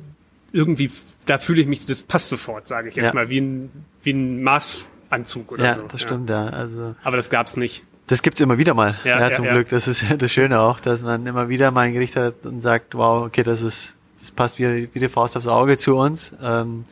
irgendwie, 0.54 0.92
da 1.26 1.38
fühle 1.38 1.62
ich 1.62 1.68
mich, 1.68 1.86
das 1.86 2.04
passt 2.04 2.30
sofort, 2.30 2.68
sage 2.68 2.90
ich 2.90 2.96
jetzt 2.96 3.08
ja. 3.08 3.14
mal, 3.14 3.30
wie 3.30 3.42
ein, 3.42 3.72
wie 4.04 4.12
ein 4.12 4.44
Maßanzug 4.44 5.52
oder 5.54 5.66
ja, 5.66 5.74
so. 5.74 5.84
Das 5.84 6.02
stimmt, 6.02 6.30
ja. 6.30 6.46
Also, 6.48 6.96
Aber 7.04 7.18
das 7.18 7.30
gab's 7.30 7.58
nicht. 7.58 7.86
Das 8.12 8.22
gibt's 8.22 8.42
immer 8.42 8.58
wieder 8.58 8.74
mal, 8.74 8.96
ja, 9.06 9.22
ja 9.22 9.32
zum 9.32 9.48
Glück. 9.48 9.70
Das 9.70 9.88
ist 9.88 10.02
ja 10.02 10.18
das 10.18 10.34
Schöne 10.34 10.60
auch, 10.60 10.82
dass 10.82 11.02
man 11.02 11.26
immer 11.26 11.48
wieder 11.48 11.72
mal 11.72 11.84
ein 11.84 11.94
Gericht 11.94 12.18
hat 12.18 12.46
und 12.46 12.60
sagt, 12.60 12.94
wow, 12.94 13.24
okay, 13.26 13.42
das 13.42 13.62
ist, 13.62 13.96
das 14.20 14.32
passt 14.32 14.60
wie, 14.60 14.90
wie 14.94 15.00
die 15.00 15.08
Faust 15.08 15.38
aufs 15.38 15.48
Auge 15.48 15.78
zu 15.78 15.96
uns. 15.96 16.34
Ähm, 16.44 16.84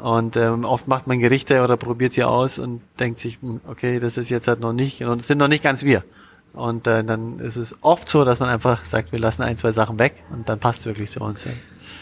und 0.00 0.36
ähm, 0.36 0.64
oft 0.64 0.86
macht 0.86 1.08
man 1.08 1.18
Gerichte 1.18 1.64
oder 1.64 1.76
probiert 1.76 2.12
sie 2.12 2.22
aus 2.22 2.60
und 2.60 2.80
denkt 3.00 3.18
sich, 3.18 3.40
hm, 3.42 3.60
okay, 3.66 3.98
das 3.98 4.18
ist 4.18 4.30
jetzt 4.30 4.46
halt 4.46 4.60
noch 4.60 4.72
nicht, 4.72 5.02
und 5.02 5.24
sind 5.24 5.38
noch 5.38 5.48
nicht 5.48 5.64
ganz 5.64 5.82
wir. 5.82 6.04
Und 6.52 6.86
äh, 6.86 7.02
dann 7.02 7.40
ist 7.40 7.56
es 7.56 7.74
oft 7.80 8.08
so, 8.08 8.24
dass 8.24 8.38
man 8.38 8.48
einfach 8.48 8.84
sagt, 8.84 9.10
wir 9.10 9.18
lassen 9.18 9.42
ein, 9.42 9.56
zwei 9.56 9.72
Sachen 9.72 9.98
weg 9.98 10.22
und 10.30 10.48
dann 10.48 10.60
passt 10.60 10.80
es 10.80 10.86
wirklich 10.86 11.10
zu 11.10 11.22
uns. 11.22 11.44
Ja. 11.44 11.50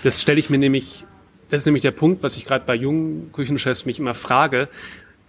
Das 0.02 0.20
stelle 0.20 0.38
ich 0.38 0.50
mir 0.50 0.58
nämlich, 0.58 1.06
das 1.48 1.62
ist 1.62 1.66
nämlich 1.66 1.82
der 1.82 1.92
Punkt, 1.92 2.22
was 2.22 2.36
ich 2.36 2.44
gerade 2.44 2.66
bei 2.66 2.74
jungen 2.74 3.32
Küchenchefs 3.32 3.86
mich 3.86 3.98
immer 3.98 4.12
frage. 4.12 4.68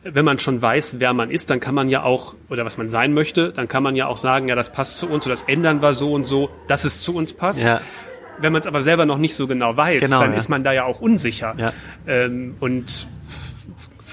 Wenn 0.07 0.23
man 0.23 0.37
schon 0.37 0.61
weiß, 0.61 0.99
wer 0.99 1.13
man 1.13 1.31
ist, 1.31 1.49
dann 1.49 1.59
kann 1.59 1.73
man 1.73 1.89
ja 1.89 2.03
auch, 2.03 2.35
oder 2.49 2.63
was 2.63 2.77
man 2.77 2.89
sein 2.89 3.13
möchte, 3.13 3.51
dann 3.51 3.67
kann 3.67 3.81
man 3.81 3.95
ja 3.95 4.05
auch 4.05 4.17
sagen, 4.17 4.47
ja, 4.47 4.55
das 4.55 4.71
passt 4.71 4.97
zu 4.97 5.09
uns 5.09 5.25
oder 5.25 5.33
das 5.33 5.41
ändern 5.43 5.81
wir 5.81 5.93
so 5.95 6.13
und 6.13 6.25
so, 6.25 6.51
dass 6.67 6.85
es 6.85 6.99
zu 6.99 7.15
uns 7.15 7.33
passt. 7.33 7.63
Ja. 7.63 7.81
Wenn 8.37 8.53
man 8.53 8.61
es 8.61 8.67
aber 8.67 8.83
selber 8.83 9.07
noch 9.07 9.17
nicht 9.17 9.33
so 9.33 9.47
genau 9.47 9.75
weiß, 9.75 10.03
genau, 10.03 10.19
dann 10.19 10.33
ja. 10.33 10.37
ist 10.37 10.47
man 10.47 10.63
da 10.63 10.73
ja 10.73 10.83
auch 10.83 11.01
unsicher. 11.01 11.55
Ja. 11.57 11.73
Ähm, 12.05 12.55
und 12.59 13.07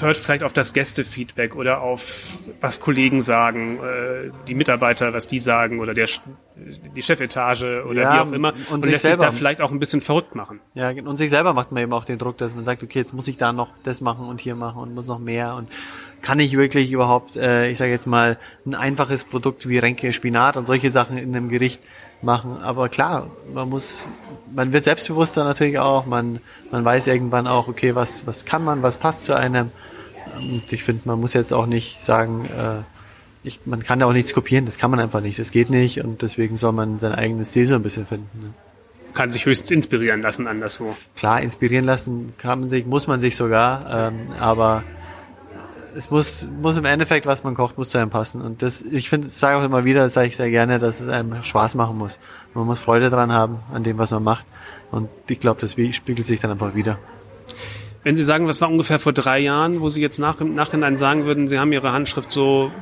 hört 0.00 0.16
vielleicht 0.16 0.42
auf 0.42 0.52
das 0.52 0.72
Gästefeedback 0.72 1.54
oder 1.54 1.80
auf 1.80 2.38
was 2.60 2.80
Kollegen 2.80 3.20
sagen, 3.20 3.78
äh, 3.78 4.30
die 4.48 4.54
Mitarbeiter, 4.54 5.12
was 5.12 5.28
die 5.28 5.38
sagen 5.38 5.80
oder 5.80 5.94
der 5.94 6.08
die 6.54 7.02
Chefetage 7.02 7.84
oder 7.86 8.02
ja, 8.02 8.14
wie 8.14 8.28
auch 8.28 8.32
immer 8.32 8.52
und, 8.52 8.70
und 8.70 8.86
lässt 8.86 9.02
selber. 9.02 9.22
sich 9.22 9.30
da 9.30 9.36
vielleicht 9.36 9.62
auch 9.62 9.70
ein 9.70 9.78
bisschen 9.78 10.00
verrückt 10.00 10.34
machen. 10.34 10.60
Ja, 10.74 10.90
und 10.90 11.16
sich 11.16 11.30
selber 11.30 11.54
macht 11.54 11.72
man 11.72 11.82
eben 11.82 11.92
auch 11.92 12.04
den 12.04 12.18
Druck, 12.18 12.38
dass 12.38 12.54
man 12.54 12.64
sagt, 12.64 12.82
okay, 12.82 12.98
jetzt 12.98 13.14
muss 13.14 13.28
ich 13.28 13.36
da 13.36 13.52
noch 13.52 13.70
das 13.82 14.00
machen 14.00 14.26
und 14.26 14.40
hier 14.40 14.54
machen 14.54 14.80
und 14.80 14.94
muss 14.94 15.06
noch 15.06 15.18
mehr 15.18 15.54
und 15.54 15.68
kann 16.20 16.38
ich 16.38 16.56
wirklich 16.56 16.92
überhaupt, 16.92 17.36
äh, 17.36 17.68
ich 17.68 17.78
sage 17.78 17.90
jetzt 17.90 18.06
mal, 18.06 18.38
ein 18.66 18.74
einfaches 18.74 19.24
Produkt 19.24 19.68
wie 19.68 19.78
Ränke, 19.78 20.12
Spinat 20.12 20.56
und 20.56 20.66
solche 20.66 20.90
Sachen 20.90 21.18
in 21.18 21.34
einem 21.34 21.48
Gericht 21.48 21.80
machen. 22.22 22.58
Aber 22.62 22.88
klar, 22.88 23.30
man 23.52 23.68
muss, 23.68 24.08
man 24.54 24.72
wird 24.72 24.84
selbstbewusster 24.84 25.44
natürlich 25.44 25.78
auch, 25.78 26.06
man, 26.06 26.40
man 26.70 26.84
weiß 26.84 27.06
irgendwann 27.06 27.46
auch, 27.46 27.68
okay, 27.68 27.94
was, 27.94 28.26
was 28.26 28.44
kann 28.44 28.64
man, 28.64 28.82
was 28.82 28.98
passt 28.98 29.24
zu 29.24 29.34
einem. 29.34 29.70
Und 30.36 30.72
ich 30.72 30.84
finde, 30.84 31.02
man 31.04 31.20
muss 31.20 31.34
jetzt 31.34 31.52
auch 31.52 31.66
nicht 31.66 32.02
sagen, 32.02 32.46
äh, 32.46 32.82
ich, 33.44 33.60
man 33.64 33.82
kann 33.82 33.98
da 33.98 34.06
auch 34.06 34.12
nichts 34.12 34.32
kopieren, 34.32 34.66
das 34.66 34.78
kann 34.78 34.90
man 34.90 35.00
einfach 35.00 35.20
nicht, 35.20 35.38
das 35.38 35.50
geht 35.50 35.68
nicht 35.68 36.02
und 36.02 36.22
deswegen 36.22 36.56
soll 36.56 36.72
man 36.72 37.00
sein 37.00 37.12
eigenes 37.12 37.50
Ziel 37.50 37.66
so 37.66 37.74
ein 37.74 37.82
bisschen 37.82 38.06
finden. 38.06 38.28
Ne? 38.40 38.54
Kann 39.14 39.30
sich 39.30 39.44
höchstens 39.44 39.70
inspirieren 39.70 40.22
lassen 40.22 40.46
anderswo. 40.46 40.94
Klar, 41.16 41.42
inspirieren 41.42 41.84
lassen 41.84 42.34
kann 42.38 42.60
man 42.60 42.68
sich, 42.70 42.86
muss 42.86 43.08
man 43.08 43.20
sich 43.20 43.36
sogar, 43.36 44.10
ähm, 44.12 44.32
aber 44.38 44.84
es 45.94 46.10
muss, 46.10 46.48
muss 46.60 46.76
im 46.76 46.84
Endeffekt, 46.84 47.26
was 47.26 47.44
man 47.44 47.54
kocht, 47.54 47.78
muss 47.78 47.90
zu 47.90 47.98
einem 47.98 48.10
passen. 48.10 48.40
Und 48.40 48.62
das, 48.62 48.82
ich 48.82 49.08
finde, 49.08 49.28
das 49.28 49.38
sage 49.38 49.58
auch 49.58 49.64
immer 49.64 49.84
wieder, 49.84 50.02
das 50.02 50.14
sage 50.14 50.28
ich 50.28 50.36
sehr 50.36 50.50
gerne, 50.50 50.78
dass 50.78 51.00
es 51.00 51.08
einem 51.08 51.42
Spaß 51.42 51.74
machen 51.74 51.98
muss. 51.98 52.18
Man 52.54 52.66
muss 52.66 52.80
Freude 52.80 53.10
dran 53.10 53.32
haben 53.32 53.60
an 53.72 53.84
dem, 53.84 53.98
was 53.98 54.10
man 54.10 54.22
macht. 54.22 54.46
Und 54.90 55.08
ich 55.28 55.40
glaube, 55.40 55.60
das 55.60 55.72
spiegelt 55.72 56.24
sich 56.24 56.40
dann 56.40 56.50
einfach 56.50 56.74
wieder. 56.74 56.98
Wenn 58.04 58.16
Sie 58.16 58.24
sagen, 58.24 58.46
was 58.46 58.60
war 58.60 58.68
ungefähr 58.68 58.98
vor 58.98 59.12
drei 59.12 59.38
Jahren, 59.38 59.80
wo 59.80 59.88
Sie 59.88 60.00
jetzt 60.00 60.18
nach, 60.18 60.40
im 60.40 60.54
Nachhinein 60.54 60.96
sagen 60.96 61.24
würden, 61.24 61.46
Sie 61.46 61.58
haben 61.58 61.72
Ihre 61.72 61.92
Handschrift 61.92 62.32
so 62.32 62.72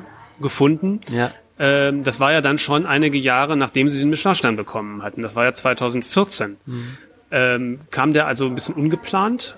gefunden. 0.41 1.01
Ja. 1.11 1.31
Ähm, 1.59 2.05
das 2.05 2.21
war 2.21 2.33
ja 2.33 2.41
dann 2.41 2.57
schon 2.57 2.87
einige 2.87 3.19
Jahre, 3.19 3.57
nachdem 3.57 3.89
Sie 3.91 3.99
den 3.99 4.09
Michelin-Stern 4.09 4.57
bekommen 4.57 5.03
hatten. 5.03 5.21
Das 5.21 5.37
war 5.37 5.45
ja 5.45 5.53
2014. 5.53 6.57
Mhm. 6.65 6.97
Ähm, 7.33 7.79
kam 7.91 8.13
der 8.13 8.27
also 8.27 8.47
ein 8.47 8.55
bisschen 8.55 8.75
ungeplant 8.75 9.57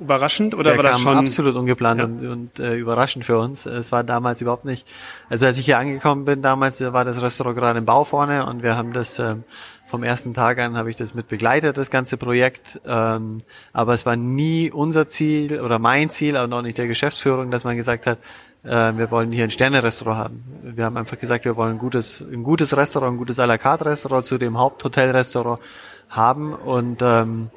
überraschend 0.00 0.54
oder 0.54 0.70
der 0.70 0.76
war 0.78 0.90
das 0.90 1.00
schon 1.00 1.16
absolut 1.16 1.54
ungeplant 1.54 2.00
ja. 2.00 2.06
und, 2.06 2.26
und 2.26 2.60
äh, 2.60 2.74
überraschend 2.74 3.24
für 3.24 3.38
uns. 3.38 3.66
Es 3.66 3.92
war 3.92 4.02
damals 4.02 4.40
überhaupt 4.40 4.64
nicht. 4.64 4.88
Also 5.28 5.46
als 5.46 5.58
ich 5.58 5.66
hier 5.66 5.78
angekommen 5.78 6.24
bin, 6.24 6.42
damals 6.42 6.80
war 6.80 7.04
das 7.04 7.20
Restaurant 7.20 7.56
gerade 7.56 7.78
im 7.78 7.84
Bau 7.84 8.04
vorne 8.04 8.46
und 8.46 8.62
wir 8.62 8.76
haben 8.76 8.92
das 8.92 9.18
ähm, 9.18 9.44
vom 9.86 10.04
ersten 10.04 10.34
Tag 10.34 10.58
an 10.60 10.76
habe 10.76 10.88
ich 10.88 10.96
das 10.96 11.14
mit 11.14 11.28
begleitet, 11.28 11.76
das 11.76 11.90
ganze 11.90 12.16
Projekt. 12.16 12.80
Ähm, 12.86 13.38
aber 13.72 13.92
es 13.92 14.06
war 14.06 14.16
nie 14.16 14.70
unser 14.70 15.08
Ziel 15.08 15.60
oder 15.60 15.78
mein 15.78 16.10
Ziel, 16.10 16.36
aber 16.36 16.46
noch 16.46 16.62
nicht 16.62 16.78
der 16.78 16.86
Geschäftsführung, 16.86 17.50
dass 17.50 17.64
man 17.64 17.76
gesagt 17.76 18.06
hat, 18.06 18.18
äh, 18.62 18.92
wir 18.96 19.10
wollen 19.10 19.32
hier 19.32 19.44
ein 19.44 19.50
Sterne-Restaurant 19.50 20.18
haben. 20.18 20.44
Wir 20.62 20.84
haben 20.84 20.96
einfach 20.96 21.18
gesagt, 21.18 21.44
wir 21.44 21.56
wollen 21.56 21.72
ein 21.72 21.78
gutes, 21.78 22.20
ein 22.20 22.44
gutes 22.44 22.76
Restaurant, 22.76 23.14
ein 23.14 23.18
gutes 23.18 23.40
à 23.40 23.46
la 23.46 23.58
carte 23.58 23.86
Restaurant 23.86 24.24
zu 24.24 24.38
dem 24.38 24.58
Haupthotelrestaurant 24.58 25.60
haben 26.08 26.54
und 26.54 27.02
ähm, 27.02 27.50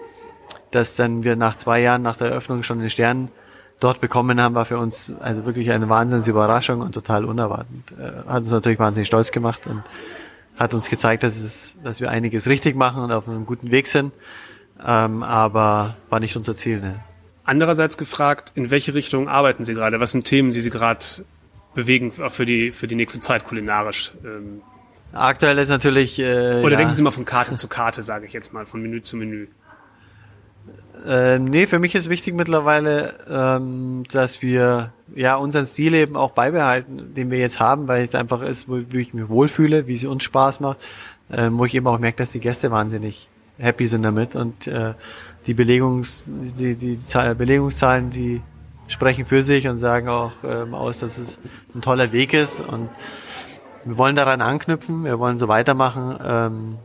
dass 0.75 0.95
dann 0.95 1.23
wir 1.23 1.36
nach 1.36 1.55
zwei 1.55 1.81
Jahren 1.81 2.01
nach 2.01 2.17
der 2.17 2.29
Eröffnung 2.29 2.63
schon 2.63 2.79
den 2.79 2.89
Stern 2.89 3.29
dort 3.79 4.01
bekommen 4.01 4.41
haben, 4.41 4.55
war 4.55 4.65
für 4.65 4.77
uns 4.77 5.12
also 5.19 5.45
wirklich 5.45 5.71
eine 5.71 5.89
Wahnsinnsüberraschung 5.89 6.81
und 6.81 6.93
total 6.93 7.25
unerwartet. 7.25 7.67
Äh, 7.99 8.29
hat 8.29 8.43
uns 8.43 8.51
natürlich 8.51 8.79
wahnsinnig 8.79 9.07
stolz 9.07 9.31
gemacht 9.31 9.67
und 9.67 9.83
hat 10.57 10.73
uns 10.73 10.89
gezeigt, 10.89 11.23
dass, 11.23 11.38
es, 11.38 11.75
dass 11.83 11.99
wir 11.99 12.09
einiges 12.09 12.47
richtig 12.47 12.75
machen 12.75 13.03
und 13.03 13.12
auf 13.12 13.27
einem 13.27 13.45
guten 13.45 13.71
Weg 13.71 13.88
sind. 13.88 14.13
Ähm, 14.86 15.23
aber 15.23 15.97
war 16.09 16.19
nicht 16.19 16.36
unser 16.36 16.55
Ziel. 16.55 16.79
Ne? 16.79 16.99
Andererseits 17.43 17.97
gefragt, 17.97 18.51
in 18.55 18.71
welche 18.71 18.93
Richtung 18.93 19.27
arbeiten 19.27 19.65
Sie 19.65 19.73
gerade? 19.73 19.99
Was 19.99 20.12
sind 20.12 20.25
Themen, 20.25 20.51
die 20.51 20.62
Sie 20.62 20.69
gerade 20.69 21.03
bewegen 21.75 22.12
für 22.12 22.45
die, 22.45 22.71
für 22.71 22.88
die 22.88 22.95
nächste 22.95 23.19
Zeit 23.21 23.43
kulinarisch? 23.43 24.13
Ähm 24.23 24.62
Aktuell 25.12 25.59
ist 25.59 25.69
natürlich. 25.69 26.17
Äh, 26.17 26.62
Oder 26.62 26.71
ja, 26.71 26.77
denken 26.77 26.93
Sie 26.95 27.03
mal 27.03 27.12
von 27.12 27.25
Karte 27.25 27.55
zu 27.55 27.67
Karte, 27.67 28.01
sage 28.01 28.25
ich 28.25 28.33
jetzt 28.33 28.51
mal, 28.51 28.65
von 28.65 28.81
Menü 28.81 29.01
zu 29.01 29.15
Menü. 29.15 29.47
Ähm, 31.05 31.45
nee, 31.45 31.67
für 31.67 31.79
mich 31.79 31.95
ist 31.95 32.09
wichtig 32.09 32.33
mittlerweile, 32.33 33.13
ähm, 33.29 34.03
dass 34.11 34.41
wir 34.41 34.93
ja 35.15 35.35
unseren 35.35 35.65
Stil 35.65 35.93
eben 35.95 36.15
auch 36.15 36.31
beibehalten, 36.31 37.13
den 37.13 37.29
wir 37.29 37.39
jetzt 37.39 37.59
haben, 37.59 37.87
weil 37.87 38.05
es 38.05 38.15
einfach 38.15 38.41
ist, 38.41 38.69
wo, 38.69 38.79
wo 38.89 38.97
ich 38.97 39.13
mich 39.13 39.27
wohlfühle, 39.27 39.87
wie 39.87 39.95
es 39.95 40.05
uns 40.05 40.23
Spaß 40.23 40.61
macht, 40.61 40.77
ähm, 41.31 41.57
wo 41.57 41.65
ich 41.65 41.75
eben 41.75 41.87
auch 41.87 41.99
merke, 41.99 42.17
dass 42.17 42.31
die 42.31 42.39
Gäste 42.39 42.71
wahnsinnig 42.71 43.29
happy 43.57 43.85
sind 43.85 44.03
damit 44.03 44.35
und 44.35 44.67
äh, 44.67 44.93
die 45.45 45.53
Belegungs, 45.53 46.23
die, 46.27 46.75
die 46.75 46.99
Zahl, 46.99 47.35
Belegungszahlen, 47.35 48.09
die 48.09 48.41
sprechen 48.87 49.25
für 49.25 49.43
sich 49.43 49.67
und 49.67 49.77
sagen 49.77 50.07
auch 50.07 50.31
ähm, 50.43 50.73
aus, 50.73 50.99
dass 50.99 51.17
es 51.17 51.37
ein 51.75 51.81
toller 51.81 52.11
Weg 52.11 52.33
ist 52.33 52.61
und 52.61 52.89
wir 53.83 53.97
wollen 53.97 54.15
daran 54.15 54.41
anknüpfen, 54.41 55.03
wir 55.03 55.19
wollen 55.19 55.37
so 55.37 55.49
weitermachen. 55.49 56.17
Ähm, 56.25 56.77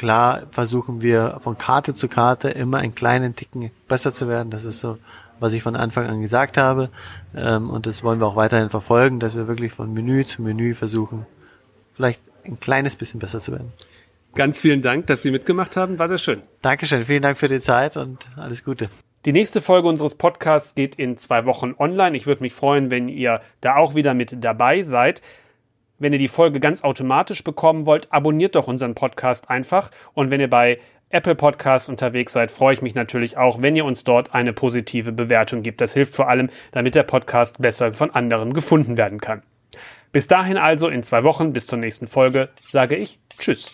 klar 0.00 0.44
versuchen 0.50 1.02
wir 1.02 1.40
von 1.42 1.58
Karte 1.58 1.92
zu 1.92 2.08
Karte 2.08 2.48
immer 2.48 2.78
einen 2.78 2.94
kleinen 2.94 3.36
Ticken 3.36 3.70
besser 3.86 4.12
zu 4.12 4.28
werden. 4.28 4.50
Das 4.50 4.64
ist 4.64 4.80
so, 4.80 4.96
was 5.40 5.52
ich 5.52 5.62
von 5.62 5.76
Anfang 5.76 6.06
an 6.06 6.22
gesagt 6.22 6.56
habe. 6.56 6.88
Ähm, 7.36 7.68
und 7.68 7.84
das 7.84 8.02
wollen 8.02 8.18
wir 8.18 8.26
auch 8.26 8.34
weiterhin 8.34 8.70
verfolgen, 8.70 9.20
dass 9.20 9.36
wir 9.36 9.46
wirklich 9.46 9.74
von 9.74 9.92
Menü 9.92 10.24
zu 10.24 10.40
Menü 10.40 10.72
versuchen, 10.72 11.26
vielleicht 11.94 12.18
ein 12.44 12.58
kleines 12.58 12.96
bisschen 12.96 13.20
besser 13.20 13.40
zu 13.40 13.52
werden. 13.52 13.74
Ganz 14.34 14.58
vielen 14.58 14.80
Dank, 14.80 15.06
dass 15.06 15.20
Sie 15.20 15.30
mitgemacht 15.30 15.76
haben. 15.76 15.98
War 15.98 16.08
sehr 16.08 16.16
schön. 16.16 16.40
Dankeschön. 16.62 17.04
Vielen 17.04 17.20
Dank 17.20 17.36
für 17.36 17.48
die 17.48 17.60
Zeit 17.60 17.98
und 17.98 18.26
alles 18.36 18.64
Gute. 18.64 18.88
Die 19.26 19.32
nächste 19.32 19.60
Folge 19.60 19.86
unseres 19.86 20.14
Podcasts 20.14 20.74
geht 20.74 20.94
in 20.94 21.18
zwei 21.18 21.44
Wochen 21.44 21.74
online. 21.78 22.16
Ich 22.16 22.26
würde 22.26 22.40
mich 22.40 22.54
freuen, 22.54 22.90
wenn 22.90 23.10
ihr 23.10 23.42
da 23.60 23.76
auch 23.76 23.94
wieder 23.94 24.14
mit 24.14 24.42
dabei 24.42 24.82
seid. 24.82 25.20
Wenn 26.00 26.14
ihr 26.14 26.18
die 26.18 26.28
Folge 26.28 26.60
ganz 26.60 26.82
automatisch 26.82 27.44
bekommen 27.44 27.84
wollt, 27.84 28.10
abonniert 28.10 28.54
doch 28.54 28.68
unseren 28.68 28.94
Podcast 28.94 29.50
einfach. 29.50 29.90
Und 30.14 30.30
wenn 30.30 30.40
ihr 30.40 30.48
bei 30.48 30.78
Apple 31.10 31.34
Podcasts 31.34 31.90
unterwegs 31.90 32.32
seid, 32.32 32.50
freue 32.50 32.72
ich 32.72 32.80
mich 32.80 32.94
natürlich 32.94 33.36
auch, 33.36 33.60
wenn 33.60 33.76
ihr 33.76 33.84
uns 33.84 34.02
dort 34.02 34.32
eine 34.32 34.54
positive 34.54 35.12
Bewertung 35.12 35.62
gibt. 35.62 35.82
Das 35.82 35.92
hilft 35.92 36.14
vor 36.14 36.28
allem, 36.28 36.48
damit 36.72 36.94
der 36.94 37.02
Podcast 37.02 37.60
besser 37.60 37.92
von 37.92 38.10
anderen 38.12 38.54
gefunden 38.54 38.96
werden 38.96 39.20
kann. 39.20 39.42
Bis 40.10 40.26
dahin 40.26 40.56
also 40.56 40.88
in 40.88 41.02
zwei 41.02 41.22
Wochen, 41.22 41.52
bis 41.52 41.66
zur 41.66 41.78
nächsten 41.78 42.06
Folge, 42.06 42.48
sage 42.62 42.96
ich 42.96 43.18
Tschüss. 43.38 43.72